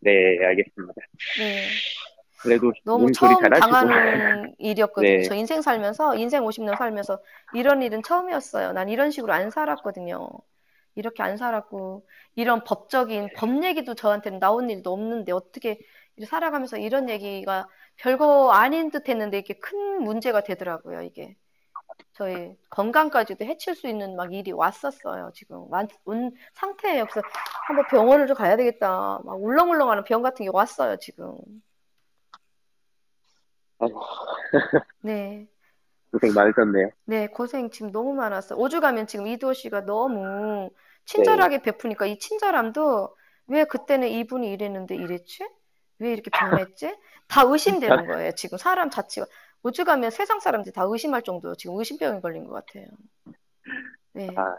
네, 0.00 0.38
알겠습니다. 0.44 0.94
네. 1.38 1.66
그래도 2.42 2.72
너무 2.84 3.12
처음. 3.12 3.36
당하는 3.40 4.54
일이었거든요. 4.58 5.08
네, 5.08 5.22
저 5.22 5.34
인생 5.34 5.62
살면서, 5.62 6.16
인생 6.16 6.42
50년 6.44 6.76
살면서 6.76 7.20
이런 7.54 7.82
일은 7.82 8.02
처음이었어요. 8.02 8.72
난 8.72 8.88
이런 8.88 9.10
식으로 9.10 9.32
안 9.32 9.50
살았거든요. 9.50 10.28
이렇게 10.94 11.22
안 11.22 11.36
살았고, 11.36 12.06
이런 12.34 12.64
법적인, 12.64 13.30
법 13.36 13.64
얘기도 13.64 13.94
저한테는 13.94 14.40
나온 14.40 14.68
일도 14.68 14.92
없는데, 14.92 15.32
어떻게 15.32 15.78
살아가면서 16.26 16.76
이런 16.76 17.08
얘기가 17.08 17.68
별거 17.96 18.50
아닌 18.50 18.90
듯 18.90 19.08
했는데, 19.08 19.38
이게 19.38 19.54
큰 19.54 20.02
문제가 20.02 20.42
되더라고요, 20.42 21.02
이게. 21.02 21.36
저희 22.14 22.54
건강까지도 22.70 23.44
해칠 23.44 23.74
수 23.74 23.86
있는 23.86 24.16
막 24.16 24.34
일이 24.34 24.52
왔었어요, 24.52 25.30
지금. 25.34 25.64
완, 25.70 25.88
온 26.04 26.32
상태예요. 26.54 27.06
그래서 27.06 27.26
한번 27.66 27.86
병원을 27.88 28.26
좀 28.26 28.36
가야 28.36 28.56
되겠다. 28.56 29.20
막 29.24 29.42
울렁울렁하는 29.42 30.04
병 30.04 30.22
같은 30.22 30.44
게 30.44 30.50
왔어요, 30.52 30.96
지금. 30.96 31.36
아이고, 33.82 34.00
네. 35.00 35.46
고생 36.12 36.32
많으셨네요. 36.34 36.90
네, 37.06 37.26
고생 37.26 37.70
지금 37.70 37.90
너무 37.90 38.14
많았어요. 38.14 38.58
오죽하면 38.58 39.06
지금 39.06 39.26
이도호 39.26 39.54
씨가 39.54 39.84
너무 39.84 40.70
네, 40.70 40.70
친절하게 41.06 41.62
베푸니까 41.62 42.06
이 42.06 42.18
친절함도 42.18 43.16
왜 43.48 43.64
그때는 43.64 44.08
이분이 44.08 44.52
이랬는데 44.52 44.94
이랬지? 44.94 45.48
왜 45.98 46.12
이렇게 46.12 46.30
변했지? 46.30 46.96
다 47.28 47.42
의심되는 47.44 48.06
거예요. 48.06 48.32
지금 48.32 48.58
사람 48.58 48.90
자체가 48.90 49.26
오죽하면 49.62 50.10
세상 50.10 50.40
사람들이 50.40 50.72
다 50.72 50.84
의심할 50.86 51.22
정도로 51.22 51.54
지금 51.56 51.78
의심병이 51.78 52.20
걸린 52.20 52.44
것 52.44 52.52
같아요. 52.52 52.86
네, 54.12 54.28
아, 54.36 54.56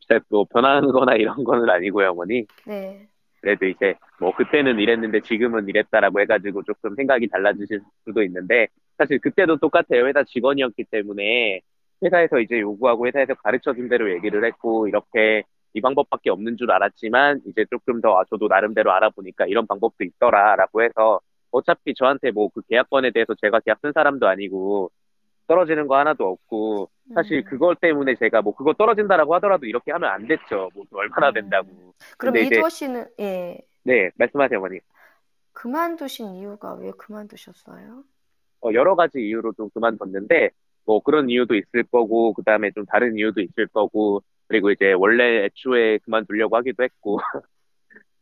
진짜 0.00 0.22
뭐 0.28 0.44
변하는 0.44 0.92
거나 0.92 1.14
이런 1.14 1.42
거는 1.44 1.68
아니고요, 1.68 2.10
어머니. 2.10 2.46
네, 2.66 3.08
그래도 3.40 3.66
이제 3.66 3.94
뭐 4.20 4.34
그때는 4.34 4.78
이랬는데 4.78 5.20
지금은 5.22 5.68
이랬다라고 5.68 6.20
해가지고 6.20 6.62
조금 6.64 6.94
생각이 6.94 7.28
달라지실 7.28 7.80
수도 8.04 8.22
있는데 8.22 8.68
사실 8.98 9.18
그때도 9.18 9.56
똑같아요. 9.58 10.06
회사 10.06 10.22
직원이었기 10.24 10.84
때문에 10.90 11.60
회사에서 12.02 12.40
이제 12.40 12.60
요구하고 12.60 13.06
회사에서 13.06 13.34
가르쳐 13.34 13.74
준 13.74 13.88
대로 13.88 14.10
얘기를 14.12 14.44
했고 14.44 14.88
이렇게 14.88 15.42
이 15.74 15.80
방법밖에 15.80 16.30
없는 16.30 16.56
줄 16.56 16.70
알았지만 16.70 17.42
이제 17.46 17.64
조금 17.70 18.00
더 18.00 18.18
아, 18.20 18.24
저도 18.28 18.48
나름대로 18.48 18.92
알아보니까 18.92 19.46
이런 19.46 19.66
방법도 19.66 20.04
있더라라고 20.04 20.82
해서 20.82 21.20
어차피 21.50 21.94
저한테 21.94 22.30
뭐 22.32 22.48
그 22.50 22.62
계약건에 22.68 23.10
대해서 23.12 23.34
제가 23.40 23.60
계약 23.60 23.78
쓴 23.80 23.92
사람도 23.92 24.26
아니고 24.28 24.90
떨어지는 25.50 25.88
거 25.88 25.98
하나도 25.98 26.28
없고 26.28 26.88
사실 27.12 27.38
음, 27.38 27.44
그것 27.44 27.80
때문에 27.80 28.14
제가 28.14 28.40
뭐 28.40 28.54
그거 28.54 28.72
떨어진다라고 28.72 29.34
하더라도 29.34 29.66
이렇게 29.66 29.90
하면 29.90 30.08
안 30.08 30.28
됐죠. 30.28 30.70
뭐 30.72 30.84
얼마나 30.92 31.32
된다고. 31.32 31.68
음. 31.68 31.90
그럼 32.16 32.34
근데 32.34 32.46
이제 32.46 32.54
이도호 32.54 32.68
씨는 32.68 33.06
예, 33.18 33.58
네 33.82 34.10
말씀하세요, 34.14 34.60
어머니. 34.60 34.78
그만두신 35.52 36.36
이유가 36.36 36.74
왜 36.74 36.92
그만두셨어요? 36.96 38.04
어, 38.62 38.72
여러 38.74 38.94
가지 38.94 39.20
이유로 39.20 39.54
좀 39.54 39.68
그만뒀는데, 39.70 40.50
뭐 40.86 41.00
그런 41.00 41.28
이유도 41.28 41.56
있을 41.56 41.82
거고, 41.90 42.32
그 42.32 42.44
다음에 42.44 42.70
좀 42.70 42.84
다른 42.86 43.18
이유도 43.18 43.40
있을 43.40 43.66
거고, 43.66 44.22
그리고 44.46 44.70
이제 44.70 44.92
원래 44.92 45.46
애초에 45.46 45.98
그만두려고 45.98 46.56
하기도 46.56 46.84
했고, 46.84 47.18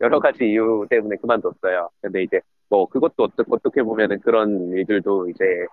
여러 0.00 0.18
가지 0.18 0.46
이유 0.46 0.86
때문에 0.88 1.16
그만뒀어요. 1.16 1.90
근데 2.00 2.22
이제 2.22 2.40
뭐 2.70 2.86
그것도 2.88 3.28
어떻게 3.50 3.82
보면은 3.82 4.18
그런 4.20 4.70
일들도 4.72 5.28
이제 5.28 5.66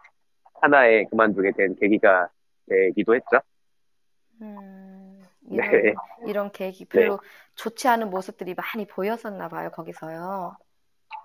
하나의 0.62 1.08
그만두게 1.10 1.52
된 1.52 1.76
계기가 1.80 2.30
되기도 2.70 3.16
했죠. 3.16 3.40
음, 4.42 5.22
네, 5.42 5.56
이런, 5.56 5.96
이런 6.28 6.52
계획이 6.52 6.86
네. 6.86 7.00
별로 7.00 7.20
좋지 7.56 7.88
않은 7.88 8.10
모습들이 8.10 8.56
많이 8.56 8.86
보였었나 8.86 9.48
봐요, 9.48 9.70
거기서요. 9.72 10.58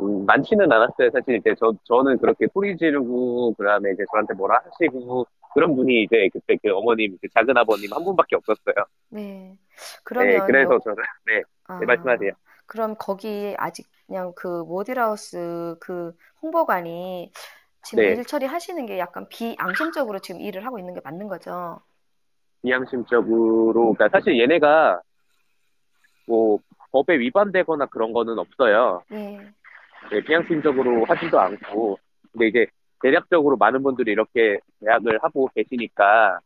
음, 0.01 0.25
많지는 0.27 0.71
않았어요. 0.71 1.11
사실 1.11 1.37
이제 1.37 1.55
저, 1.59 1.73
저는 1.85 2.19
그렇게 2.19 2.47
소리 2.53 2.77
지르고, 2.77 3.55
그 3.55 3.65
다음에 3.65 3.91
이제 3.93 4.05
저한테 4.13 4.35
뭐라 4.35 4.61
하시고, 4.65 5.27
그런 5.53 5.75
분이 5.75 6.05
이제 6.05 6.29
그때 6.33 6.57
그 6.63 6.71
어머님, 6.73 7.19
그 7.21 7.29
작은 7.35 7.57
아버님 7.57 7.93
한 7.93 8.05
분밖에 8.05 8.37
없었어요. 8.37 8.85
네. 9.09 9.21
네, 9.21 9.59
그러면, 10.05 10.47
그래서 10.47 10.75
여, 10.75 10.79
저는, 10.79 11.03
네, 11.27 11.37
네, 11.37 11.43
아, 11.65 11.81
말씀하세요. 11.81 12.33
그럼 12.67 12.95
거기 12.97 13.55
아직 13.59 13.89
그냥 14.07 14.33
그 14.37 14.63
모델하우스 14.63 15.77
그 15.81 16.13
홍보관이 16.41 17.33
지금 17.83 18.05
네. 18.05 18.11
일 18.11 18.25
처리하시는 18.25 18.87
게 18.87 18.99
약간 18.99 19.27
비앙심적으로 19.29 20.19
지금 20.19 20.41
일을 20.41 20.65
하고 20.67 20.79
있는 20.79 20.95
게 20.95 21.01
맞는 21.03 21.29
거죠? 21.29 21.81
비양심적으로, 22.63 23.95
그러니까 23.95 24.09
사실 24.11 24.39
얘네가 24.39 25.01
뭐 26.27 26.59
법에 26.93 27.19
위반되거나 27.19 27.87
그런 27.87 28.13
거는 28.13 28.39
없어요. 28.39 29.03
네. 29.09 29.41
네, 30.11 30.21
비양심적으로 30.23 31.05
하지도 31.05 31.41
않고, 31.41 31.99
근데 32.33 32.49
이제 32.49 32.67
대략적으로 33.03 33.57
많은 33.57 33.83
분들이 33.83 34.13
이렇게 34.13 34.59
계약을 34.81 35.19
하고 35.23 35.49
계시니까, 35.55 36.39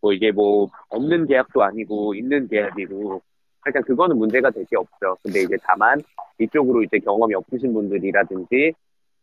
뭐 0.00 0.12
이게 0.12 0.30
뭐 0.32 0.68
없는 0.90 1.26
계약도 1.26 1.62
아니고 1.62 2.14
있는 2.14 2.48
계약이고, 2.48 3.22
일단 3.66 3.82
그거는 3.82 4.18
문제가 4.18 4.50
될게 4.50 4.76
없죠. 4.76 5.16
근데 5.22 5.40
이제 5.40 5.56
다만 5.62 6.00
이쪽으로 6.38 6.82
이제 6.82 6.98
경험이 6.98 7.34
없으신 7.34 7.72
분들이라든지 7.72 8.72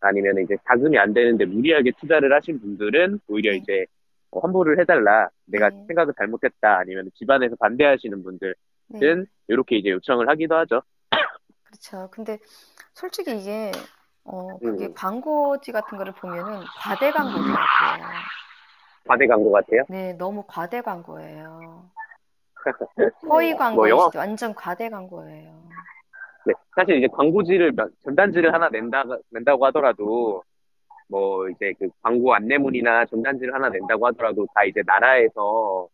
아니면 0.04 0.38
이제 0.44 0.56
자금이 0.68 0.98
안 0.98 1.14
되는데 1.14 1.46
무리하게 1.46 1.92
투자를 2.00 2.34
하신 2.34 2.60
분들은 2.60 3.20
오히려 3.28 3.52
네. 3.52 3.58
이제 3.58 3.86
어, 4.32 4.40
환불을 4.40 4.80
해달라. 4.80 5.30
내가 5.46 5.70
네. 5.70 5.84
생각을 5.88 6.14
잘못했다. 6.18 6.78
아니면 6.80 7.10
집안에서 7.16 7.56
반대하시는 7.56 8.22
분들은 8.24 8.54
네. 8.90 9.00
이렇게 9.48 9.78
이제 9.78 9.90
요청을 9.90 10.28
하기도 10.30 10.56
하죠. 10.56 10.82
그렇죠. 11.64 12.10
근데 12.12 12.38
솔직히 12.94 13.40
이게 13.40 13.72
어 14.26 14.58
그게 14.60 14.88
음, 14.88 14.94
광고지 14.94 15.72
같은 15.72 15.98
거를 15.98 16.14
보면은 16.14 16.62
과대 16.80 17.12
광고더라고요. 17.12 18.08
과대 19.06 19.28
광고 19.28 19.52
같아요. 19.52 19.84
네, 19.90 20.14
너무 20.14 20.44
과대 20.48 20.82
광고예요. 20.82 21.90
허위 23.30 23.54
뭐 23.54 23.90
영화. 23.90 24.10
완전 24.16 24.54
과대 24.54 24.90
광고예요. 24.90 25.73
네. 26.46 26.54
사실 26.76 26.98
이제 26.98 27.08
광고지를, 27.08 27.72
몇- 27.72 27.92
전단지를 28.04 28.54
하나 28.54 28.70
낸다, 28.70 29.04
낸다고 29.32 29.66
하더라도, 29.68 30.44
뭐, 31.08 31.48
이제 31.50 31.74
그 31.80 31.88
광고 32.02 32.34
안내문이나 32.34 33.06
전단지를 33.06 33.54
하나 33.54 33.70
낸다고 33.70 34.08
하더라도 34.08 34.46
다 34.54 34.64
이제 34.66 34.82
나라에서 34.86 35.88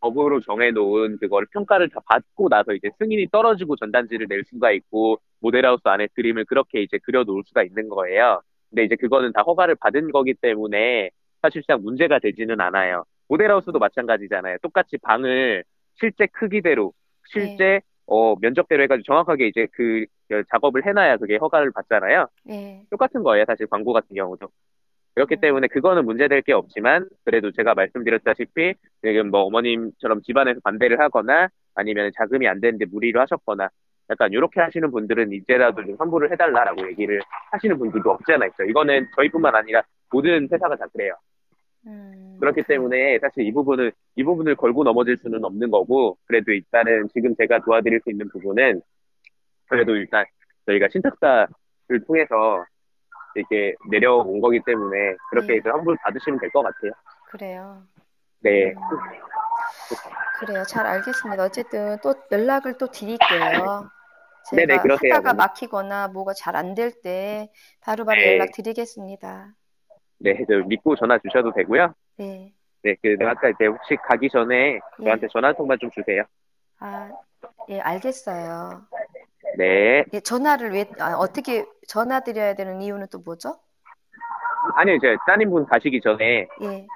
법으로 0.00 0.40
정해놓은 0.40 1.18
그걸 1.18 1.46
평가를 1.52 1.88
다 1.90 2.00
받고 2.06 2.48
나서 2.48 2.72
이제 2.72 2.90
승인이 2.98 3.28
떨어지고 3.30 3.76
전단지를 3.76 4.26
낼 4.28 4.42
수가 4.44 4.72
있고, 4.72 5.20
모델하우스 5.40 5.82
안에 5.84 6.08
그림을 6.14 6.44
그렇게 6.46 6.82
이제 6.82 6.98
그려놓을 6.98 7.42
수가 7.46 7.62
있는 7.62 7.88
거예요. 7.88 8.40
근데 8.70 8.84
이제 8.84 8.96
그거는 8.96 9.32
다 9.32 9.42
허가를 9.42 9.76
받은 9.76 10.10
거기 10.10 10.34
때문에 10.34 11.10
사실상 11.42 11.82
문제가 11.82 12.18
되지는 12.18 12.60
않아요. 12.60 13.04
모델하우스도 13.28 13.78
마찬가지잖아요. 13.78 14.58
똑같이 14.62 14.96
방을 14.98 15.64
실제 15.94 16.26
크기대로, 16.26 16.92
네, 17.34 17.40
실제 17.40 17.80
어, 18.06 18.34
면적대로 18.40 18.82
해가지고 18.82 19.04
정확하게 19.04 19.48
이제 19.48 19.66
그, 19.72 20.04
그 20.28 20.42
작업을 20.50 20.84
해놔야 20.86 21.18
그게 21.18 21.36
허가를 21.36 21.72
받잖아요. 21.72 22.26
네, 22.44 22.82
똑같은 22.90 23.22
거예요, 23.22 23.44
사실 23.46 23.66
광고 23.66 23.92
같은 23.92 24.14
경우도. 24.14 24.48
그렇기 25.14 25.36
음, 25.36 25.40
때문에 25.40 25.68
그거는 25.68 26.04
문제될 26.04 26.42
게 26.42 26.52
없지만, 26.52 27.08
그래도 27.24 27.50
제가 27.52 27.74
말씀드렸다시피, 27.74 28.74
지금 29.02 29.30
뭐 29.30 29.42
어머님처럼 29.42 30.22
집안에서 30.22 30.60
반대를 30.64 31.00
하거나, 31.00 31.48
아니면 31.74 32.10
자금이 32.16 32.48
안 32.48 32.60
되는데 32.60 32.86
무리를 32.86 33.20
하셨거나, 33.20 33.68
약간 34.10 34.32
이렇게 34.32 34.60
하시는 34.60 34.90
분들은 34.90 35.32
이제라도 35.32 35.84
좀 35.84 35.96
환불을 35.98 36.32
해달라라고 36.32 36.86
얘기를 36.88 37.20
하시는 37.50 37.78
분들도 37.78 38.10
없지 38.10 38.32
않아 38.32 38.46
있어요. 38.46 38.68
이거는 38.68 39.06
저희뿐만 39.16 39.54
아니라 39.54 39.82
모든 40.10 40.48
회사가 40.50 40.76
다 40.76 40.86
그래요. 40.92 41.14
음, 41.86 42.36
그렇기 42.40 42.62
때문에 42.64 43.18
사실 43.20 43.44
이 43.46 43.52
부분을, 43.52 43.92
이 44.16 44.22
부분을 44.24 44.56
걸고 44.56 44.84
넘어질 44.84 45.18
수는 45.22 45.44
없는 45.44 45.70
거고, 45.70 46.16
그래도 46.26 46.52
일단은 46.52 47.08
지금 47.14 47.34
제가 47.36 47.60
도와드릴 47.60 48.00
수 48.02 48.10
있는 48.10 48.28
부분은, 48.28 48.82
그래도 49.68 49.96
일단 49.96 50.24
저희가 50.66 50.88
신탁사를 50.92 51.48
통해서 52.06 52.64
이렇게 53.34 53.74
내려온 53.90 54.40
거기 54.40 54.60
때문에 54.64 55.16
그렇게 55.30 55.54
네, 55.54 55.56
해서 55.58 55.70
환불 55.70 55.96
받으시면 56.02 56.38
될 56.40 56.50
것 56.50 56.62
같아요. 56.62 56.92
그래요. 57.30 57.82
네. 58.40 58.70
음, 58.72 58.74
그래요. 60.38 60.62
잘 60.64 60.86
알겠습니다. 60.86 61.44
어쨌든 61.44 61.96
또 62.02 62.14
연락을 62.30 62.76
또 62.78 62.86
드릴게요. 62.88 63.90
네네, 64.52 64.66
제가 64.82 64.82
그러세요, 64.82 65.14
하다가 65.14 65.30
어머니. 65.30 65.36
막히거나 65.38 66.08
뭐가 66.08 66.34
잘 66.34 66.56
안 66.56 66.74
될 66.74 67.00
때 67.02 67.50
바로바로 67.80 68.20
연락 68.22 68.46
네. 68.46 68.52
드리겠습니다. 68.52 69.54
네, 70.22 70.44
저 70.48 70.56
믿고 70.66 70.94
전화 70.96 71.18
주셔도 71.18 71.52
되고요. 71.52 71.92
네, 72.16 72.52
네, 72.82 72.94
그, 73.02 73.08
내가 73.18 73.32
아까 73.32 73.48
이제 73.48 73.66
혹시 73.66 73.96
가기 73.96 74.28
전에 74.28 74.74
예, 75.00 75.04
저한테 75.04 75.26
전화 75.32 75.48
한 75.48 75.56
통만 75.56 75.78
좀 75.80 75.90
주세요. 75.90 76.22
아, 76.78 77.10
예, 77.68 77.80
알겠어요. 77.80 78.82
네. 79.58 80.04
예, 80.12 80.20
전화를 80.20 80.72
왜, 80.72 80.86
아, 81.00 81.14
어떻게 81.16 81.64
전화 81.88 82.20
드려야 82.20 82.54
되는 82.54 82.80
이유는 82.80 83.08
또 83.10 83.18
뭐죠? 83.18 83.58
아니, 84.76 84.94
이제 84.94 85.16
따님분 85.26 85.66
가시기 85.66 86.00
전에 86.00 86.46
예, 86.62 86.86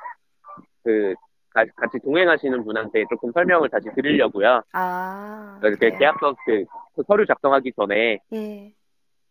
그, 0.84 1.14
가- 1.50 1.64
같이 1.76 1.98
동행하시는 2.04 2.64
분한테 2.64 3.04
조금 3.10 3.32
설명을 3.32 3.68
다시 3.70 3.88
드리려고요. 3.94 4.62
아, 4.72 5.58
그래서 5.60 5.74
그 5.76 5.80
그래요. 5.80 5.98
계약서 5.98 6.36
그, 6.44 6.64
그 6.94 7.02
서류 7.08 7.26
작성하기 7.26 7.72
전에 7.76 8.18
예, 8.32 8.72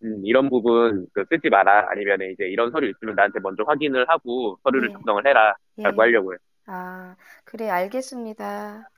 음, 0.05 0.21
이런 0.25 0.49
부분 0.49 1.07
그 1.13 1.25
쓰지 1.31 1.49
마라. 1.49 1.87
아니면 1.89 2.21
이제 2.33 2.45
이런 2.47 2.71
서류 2.71 2.89
있으면 2.89 3.15
나한테 3.15 3.39
먼저 3.41 3.63
확인을 3.65 4.07
하고 4.09 4.59
서류를 4.63 4.89
예, 4.89 4.91
작성을 4.91 5.25
해라. 5.27 5.55
라고 5.83 6.01
예. 6.01 6.03
하려고요. 6.03 6.37
아, 6.67 7.15
그래, 7.45 7.69
알겠습니다. 7.69 8.91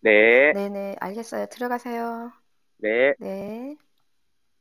네, 0.00 0.54
네네, 0.54 0.96
알겠어요. 1.00 1.46
들어가세요. 1.46 2.32
네. 2.78 3.14
네. 3.18 3.76